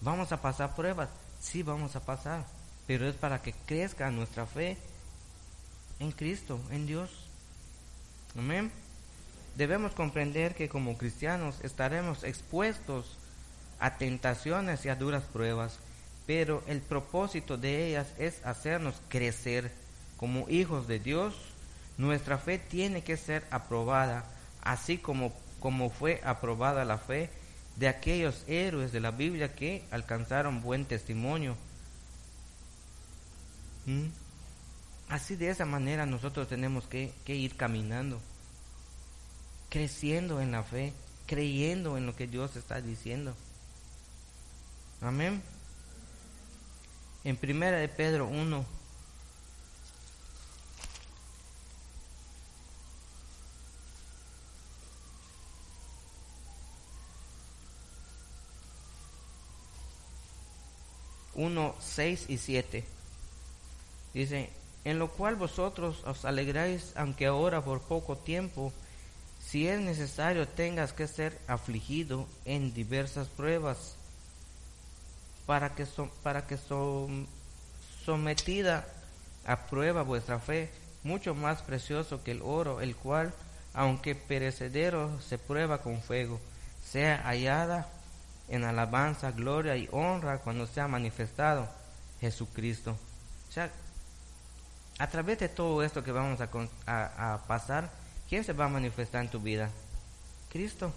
Vamos 0.00 0.32
a 0.32 0.42
pasar 0.42 0.74
pruebas, 0.74 1.08
sí 1.40 1.62
vamos 1.62 1.96
a 1.96 2.00
pasar, 2.00 2.44
pero 2.86 3.08
es 3.08 3.14
para 3.14 3.42
que 3.42 3.52
crezca 3.66 4.10
nuestra 4.10 4.46
fe 4.46 4.76
en 6.00 6.12
Cristo, 6.12 6.60
en 6.70 6.86
Dios. 6.86 7.10
Amén. 8.36 8.70
Debemos 9.56 9.92
comprender 9.92 10.54
que 10.54 10.68
como 10.68 10.98
cristianos 10.98 11.56
estaremos 11.62 12.24
expuestos 12.24 13.16
a 13.78 13.96
tentaciones 13.98 14.84
y 14.84 14.88
a 14.88 14.96
duras 14.96 15.22
pruebas, 15.24 15.78
pero 16.26 16.62
el 16.66 16.80
propósito 16.80 17.56
de 17.56 17.86
ellas 17.86 18.08
es 18.18 18.44
hacernos 18.44 18.96
crecer 19.08 19.70
como 20.16 20.48
hijos 20.48 20.88
de 20.88 20.98
Dios. 20.98 21.34
Nuestra 21.98 22.38
fe 22.38 22.58
tiene 22.58 23.04
que 23.04 23.16
ser 23.16 23.46
aprobada, 23.50 24.24
así 24.62 24.98
como 24.98 25.32
como 25.64 25.88
fue 25.88 26.20
aprobada 26.26 26.84
la 26.84 26.98
fe 26.98 27.30
de 27.76 27.88
aquellos 27.88 28.44
héroes 28.48 28.92
de 28.92 29.00
la 29.00 29.12
Biblia 29.12 29.54
que 29.54 29.82
alcanzaron 29.90 30.60
buen 30.60 30.84
testimonio. 30.84 31.56
¿Mm? 33.86 34.08
Así 35.08 35.36
de 35.36 35.48
esa 35.48 35.64
manera 35.64 36.04
nosotros 36.04 36.48
tenemos 36.48 36.86
que, 36.86 37.14
que 37.24 37.34
ir 37.34 37.56
caminando, 37.56 38.20
creciendo 39.70 40.42
en 40.42 40.52
la 40.52 40.64
fe, 40.64 40.92
creyendo 41.24 41.96
en 41.96 42.04
lo 42.04 42.14
que 42.14 42.26
Dios 42.26 42.56
está 42.56 42.82
diciendo. 42.82 43.34
Amén. 45.00 45.42
En 47.24 47.38
primera 47.38 47.78
de 47.78 47.88
Pedro 47.88 48.26
1, 48.26 48.66
1, 61.34 61.74
6 61.80 62.24
y 62.28 62.38
7. 62.38 62.84
Dice, 64.12 64.50
en 64.84 64.98
lo 64.98 65.08
cual 65.08 65.36
vosotros 65.36 66.02
os 66.04 66.24
alegráis, 66.24 66.92
aunque 66.96 67.26
ahora 67.26 67.62
por 67.62 67.80
poco 67.80 68.16
tiempo, 68.16 68.72
si 69.44 69.68
es 69.68 69.80
necesario, 69.80 70.46
tengas 70.48 70.92
que 70.92 71.06
ser 71.06 71.38
afligido 71.46 72.26
en 72.44 72.74
diversas 72.74 73.28
pruebas, 73.28 73.96
para 75.46 75.74
que, 75.74 75.86
para 76.22 76.46
que 76.46 76.58
sometida 78.04 78.86
a 79.44 79.66
prueba 79.66 80.02
vuestra 80.02 80.38
fe, 80.38 80.70
mucho 81.02 81.34
más 81.34 81.62
precioso 81.62 82.22
que 82.24 82.30
el 82.32 82.42
oro, 82.42 82.80
el 82.80 82.96
cual, 82.96 83.34
aunque 83.74 84.14
perecedero, 84.14 85.20
se 85.20 85.38
prueba 85.38 85.82
con 85.82 86.00
fuego, 86.00 86.40
sea 86.82 87.22
hallada 87.24 87.88
en 88.48 88.64
alabanza, 88.64 89.30
gloria 89.30 89.76
y 89.76 89.88
honra 89.90 90.38
cuando 90.38 90.66
sea 90.66 90.88
manifestado 90.88 91.68
Jesucristo. 92.20 92.96
O 93.48 93.52
sea, 93.52 93.70
a 94.98 95.08
través 95.08 95.38
de 95.38 95.48
todo 95.48 95.82
esto 95.82 96.04
que 96.04 96.12
vamos 96.12 96.40
a, 96.40 97.42
pasar, 97.46 97.90
¿quién 98.28 98.44
se 98.44 98.52
va 98.52 98.66
a 98.66 98.68
manifestar 98.68 99.24
en 99.24 99.30
tu 99.30 99.40
vida? 99.40 99.70
Cristo. 100.50 100.92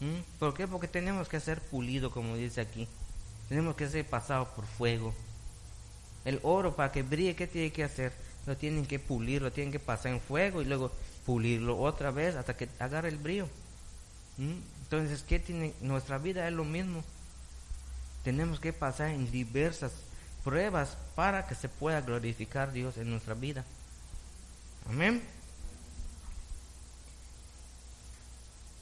¿Mm? 0.00 0.38
¿Por 0.38 0.54
qué? 0.54 0.66
Porque 0.66 0.88
tenemos 0.88 1.28
que 1.28 1.40
ser 1.40 1.60
pulido, 1.60 2.10
como 2.10 2.36
dice 2.36 2.60
aquí. 2.60 2.88
Tenemos 3.48 3.76
que 3.76 3.88
ser 3.88 4.04
pasado 4.06 4.48
por 4.54 4.66
fuego. 4.66 5.14
El 6.24 6.40
oro 6.42 6.74
para 6.74 6.92
que 6.92 7.02
brille, 7.02 7.36
¿qué 7.36 7.46
tiene 7.46 7.72
que 7.72 7.84
hacer? 7.84 8.12
Lo 8.46 8.56
tienen 8.56 8.86
que 8.86 8.98
pulir, 8.98 9.42
lo 9.42 9.52
tienen 9.52 9.72
que 9.72 9.78
pasar 9.78 10.12
en 10.12 10.20
fuego 10.20 10.60
y 10.60 10.64
luego 10.64 10.90
pulirlo 11.24 11.78
otra 11.78 12.10
vez 12.10 12.34
hasta 12.36 12.56
que 12.56 12.68
agarre 12.78 13.08
el 13.08 13.18
brillo. 13.18 13.48
¿Mm? 14.38 14.58
Entonces, 14.90 15.22
¿qué 15.22 15.38
tiene? 15.38 15.74
Nuestra 15.82 16.16
vida 16.16 16.48
es 16.48 16.54
lo 16.54 16.64
mismo. 16.64 17.04
Tenemos 18.24 18.58
que 18.58 18.72
pasar 18.72 19.10
en 19.10 19.30
diversas 19.30 19.92
pruebas 20.44 20.96
para 21.14 21.46
que 21.46 21.54
se 21.54 21.68
pueda 21.68 22.00
glorificar 22.00 22.72
Dios 22.72 22.96
en 22.96 23.10
nuestra 23.10 23.34
vida. 23.34 23.64
Amén. 24.88 25.22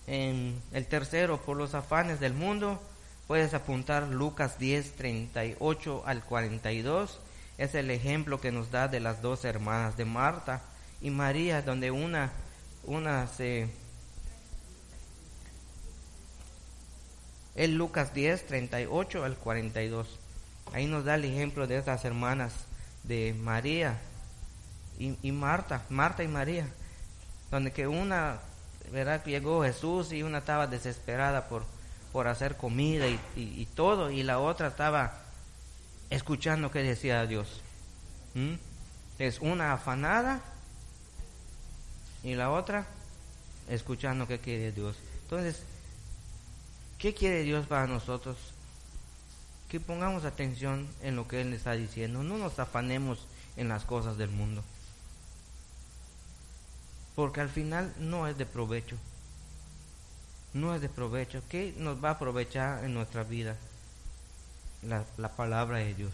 En 0.06 0.62
el 0.72 0.86
tercero, 0.86 1.42
por 1.42 1.56
los 1.56 1.74
afanes 1.74 2.20
del 2.20 2.34
mundo, 2.34 2.80
puedes 3.26 3.52
apuntar 3.54 4.04
Lucas 4.04 4.60
10, 4.60 4.92
38 4.92 6.04
al 6.06 6.22
42. 6.24 7.18
Es 7.58 7.74
el 7.74 7.90
ejemplo 7.90 8.40
que 8.40 8.52
nos 8.52 8.70
da 8.70 8.86
de 8.86 9.00
las 9.00 9.22
dos 9.22 9.44
hermanas, 9.44 9.96
de 9.96 10.04
Marta 10.04 10.62
y 11.00 11.10
María, 11.10 11.62
donde 11.62 11.90
una, 11.90 12.30
una 12.84 13.26
se... 13.26 13.68
Es 17.56 17.70
Lucas 17.70 18.12
10, 18.12 18.46
38 18.46 19.24
al 19.24 19.36
42. 19.36 20.06
Ahí 20.72 20.86
nos 20.86 21.04
da 21.04 21.14
el 21.14 21.24
ejemplo 21.24 21.66
de 21.66 21.78
estas 21.78 22.04
hermanas 22.04 22.52
de 23.02 23.34
María 23.34 23.98
y, 24.98 25.16
y 25.22 25.32
Marta, 25.32 25.82
Marta 25.88 26.22
y 26.22 26.28
María, 26.28 26.68
donde 27.50 27.72
que 27.72 27.86
una, 27.86 28.40
¿verdad? 28.92 29.24
Llegó 29.24 29.62
Jesús 29.62 30.12
y 30.12 30.22
una 30.22 30.38
estaba 30.38 30.66
desesperada 30.66 31.48
por, 31.48 31.64
por 32.12 32.28
hacer 32.28 32.56
comida 32.56 33.08
y, 33.08 33.18
y, 33.36 33.66
todo, 33.74 34.10
y 34.10 34.22
la 34.22 34.38
otra 34.38 34.68
estaba 34.68 35.18
escuchando 36.10 36.70
que 36.70 36.82
decía 36.82 37.26
Dios. 37.26 37.62
Es 39.18 39.40
una 39.40 39.72
afanada 39.72 40.42
y 42.22 42.34
la 42.34 42.50
otra 42.50 42.86
escuchando 43.68 44.26
que 44.26 44.40
quiere 44.40 44.72
Dios. 44.72 44.96
Entonces, 45.22 45.62
¿qué 46.98 47.14
quiere 47.14 47.42
Dios 47.42 47.66
para 47.66 47.86
nosotros? 47.86 48.36
Que 49.68 49.80
pongamos 49.80 50.24
atención 50.24 50.88
en 51.02 51.16
lo 51.16 51.26
que 51.26 51.40
Él 51.40 51.52
está 51.52 51.72
diciendo. 51.72 52.22
No 52.22 52.38
nos 52.38 52.58
afanemos 52.58 53.26
en 53.56 53.68
las 53.68 53.84
cosas 53.84 54.16
del 54.16 54.30
mundo 54.30 54.62
porque 57.16 57.40
al 57.40 57.48
final 57.48 57.92
no 57.98 58.28
es 58.28 58.36
de 58.36 58.44
provecho. 58.44 58.96
No 60.52 60.74
es 60.74 60.82
de 60.82 60.90
provecho. 60.90 61.42
¿Qué 61.48 61.74
nos 61.78 62.02
va 62.04 62.10
a 62.10 62.12
aprovechar 62.12 62.84
en 62.84 62.92
nuestra 62.92 63.24
vida? 63.24 63.56
La, 64.82 65.04
la 65.16 65.34
palabra 65.34 65.78
de 65.78 65.94
Dios. 65.94 66.12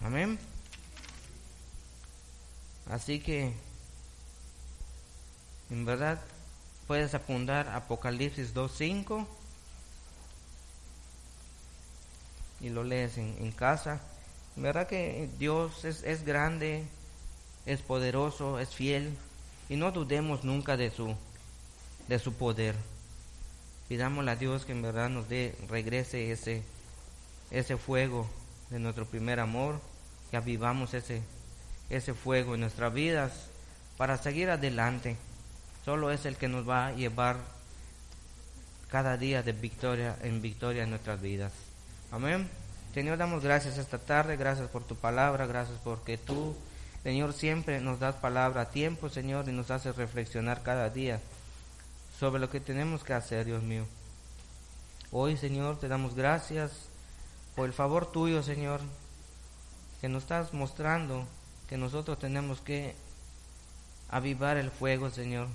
Amén. 0.00 0.38
Así 2.90 3.20
que, 3.20 3.52
en 5.70 5.84
verdad, 5.84 6.20
puedes 6.86 7.14
apuntar 7.14 7.68
Apocalipsis 7.68 8.54
2.5 8.54 9.26
y 12.60 12.68
lo 12.70 12.84
lees 12.84 13.18
en, 13.18 13.52
casa. 13.52 14.00
Verdad 14.56 14.86
que 14.86 15.28
Dios 15.38 15.84
es, 15.84 16.02
es 16.02 16.24
grande, 16.24 16.84
es 17.66 17.82
poderoso, 17.82 18.58
es 18.58 18.74
fiel, 18.74 19.16
y 19.68 19.76
no 19.76 19.92
dudemos 19.92 20.44
nunca 20.44 20.76
de 20.76 20.90
su, 20.90 21.14
de 22.08 22.18
su 22.18 22.32
poder. 22.32 22.74
Pidámosle 23.88 24.30
a 24.30 24.36
Dios 24.36 24.64
que 24.64 24.72
en 24.72 24.82
verdad 24.82 25.10
nos 25.10 25.28
dé, 25.28 25.54
regrese 25.68 26.32
ese, 26.32 26.62
ese 27.50 27.76
fuego 27.76 28.28
de 28.70 28.78
nuestro 28.78 29.06
primer 29.06 29.38
amor, 29.40 29.80
que 30.30 30.36
avivamos 30.36 30.94
ese, 30.94 31.22
ese 31.90 32.14
fuego 32.14 32.54
en 32.54 32.60
nuestras 32.60 32.92
vidas 32.92 33.32
para 33.96 34.16
seguir 34.16 34.50
adelante. 34.50 35.16
Solo 35.86 36.10
es 36.10 36.26
el 36.26 36.36
que 36.36 36.48
nos 36.48 36.68
va 36.68 36.88
a 36.88 36.92
llevar 36.92 37.38
cada 38.90 39.16
día 39.16 39.42
de 39.42 39.52
victoria 39.52 40.18
en 40.20 40.42
victoria 40.42 40.82
en 40.82 40.90
nuestras 40.90 41.22
vidas. 41.22 41.52
Amén. 42.12 42.50
Señor, 42.92 43.16
damos 43.16 43.42
gracias 43.42 43.78
esta 43.78 43.96
tarde, 43.98 44.36
gracias 44.36 44.68
por 44.68 44.84
tu 44.84 44.96
palabra, 44.96 45.46
gracias 45.46 45.78
porque 45.82 46.18
tú 46.18 46.54
Señor, 47.06 47.34
siempre 47.34 47.80
nos 47.80 48.00
das 48.00 48.16
palabra 48.16 48.62
a 48.62 48.70
tiempo, 48.70 49.08
Señor, 49.08 49.48
y 49.48 49.52
nos 49.52 49.70
haces 49.70 49.94
reflexionar 49.94 50.64
cada 50.64 50.90
día 50.90 51.20
sobre 52.18 52.40
lo 52.40 52.50
que 52.50 52.58
tenemos 52.58 53.04
que 53.04 53.12
hacer, 53.12 53.44
Dios 53.44 53.62
mío. 53.62 53.86
Hoy, 55.12 55.36
Señor, 55.36 55.78
te 55.78 55.86
damos 55.86 56.16
gracias 56.16 56.72
por 57.54 57.66
el 57.66 57.72
favor 57.72 58.10
tuyo, 58.10 58.42
Señor, 58.42 58.80
que 60.00 60.08
nos 60.08 60.24
estás 60.24 60.52
mostrando 60.52 61.28
que 61.68 61.76
nosotros 61.76 62.18
tenemos 62.18 62.60
que 62.60 62.96
avivar 64.08 64.56
el 64.56 64.72
fuego, 64.72 65.08
Señor, 65.08 65.46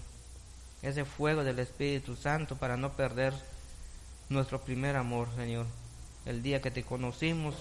ese 0.82 1.06
fuego 1.06 1.44
del 1.44 1.60
Espíritu 1.60 2.16
Santo 2.16 2.56
para 2.58 2.78
no 2.78 2.94
perder 2.94 3.34
nuestro 4.30 4.62
primer 4.62 4.96
amor, 4.96 5.28
Señor. 5.36 5.66
El 6.26 6.42
día 6.44 6.62
que 6.62 6.72
te 6.72 6.84
conocimos, 6.84 7.56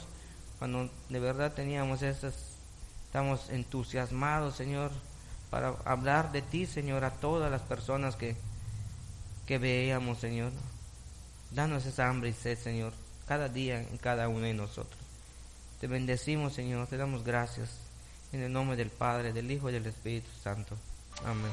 cuando 0.58 0.90
de 1.08 1.20
verdad 1.20 1.52
teníamos 1.52 2.02
esas 2.02 2.50
Estamos 3.10 3.50
entusiasmados, 3.50 4.54
Señor, 4.54 4.92
para 5.50 5.74
hablar 5.84 6.30
de 6.30 6.42
ti, 6.42 6.64
Señor, 6.64 7.02
a 7.02 7.10
todas 7.10 7.50
las 7.50 7.60
personas 7.60 8.14
que, 8.14 8.36
que 9.46 9.58
veíamos, 9.58 10.20
Señor. 10.20 10.52
Danos 11.50 11.86
esa 11.86 12.08
hambre 12.08 12.30
y 12.30 12.34
sed, 12.34 12.56
Señor, 12.56 12.92
cada 13.26 13.48
día 13.48 13.80
en 13.80 13.98
cada 13.98 14.28
uno 14.28 14.42
de 14.42 14.54
nosotros. 14.54 15.02
Te 15.80 15.88
bendecimos, 15.88 16.52
Señor, 16.52 16.86
te 16.86 16.98
damos 16.98 17.24
gracias. 17.24 17.80
En 18.30 18.42
el 18.42 18.52
nombre 18.52 18.76
del 18.76 18.90
Padre, 18.90 19.32
del 19.32 19.50
Hijo 19.50 19.70
y 19.70 19.72
del 19.72 19.86
Espíritu 19.86 20.30
Santo. 20.40 20.76
Amén. 21.24 21.50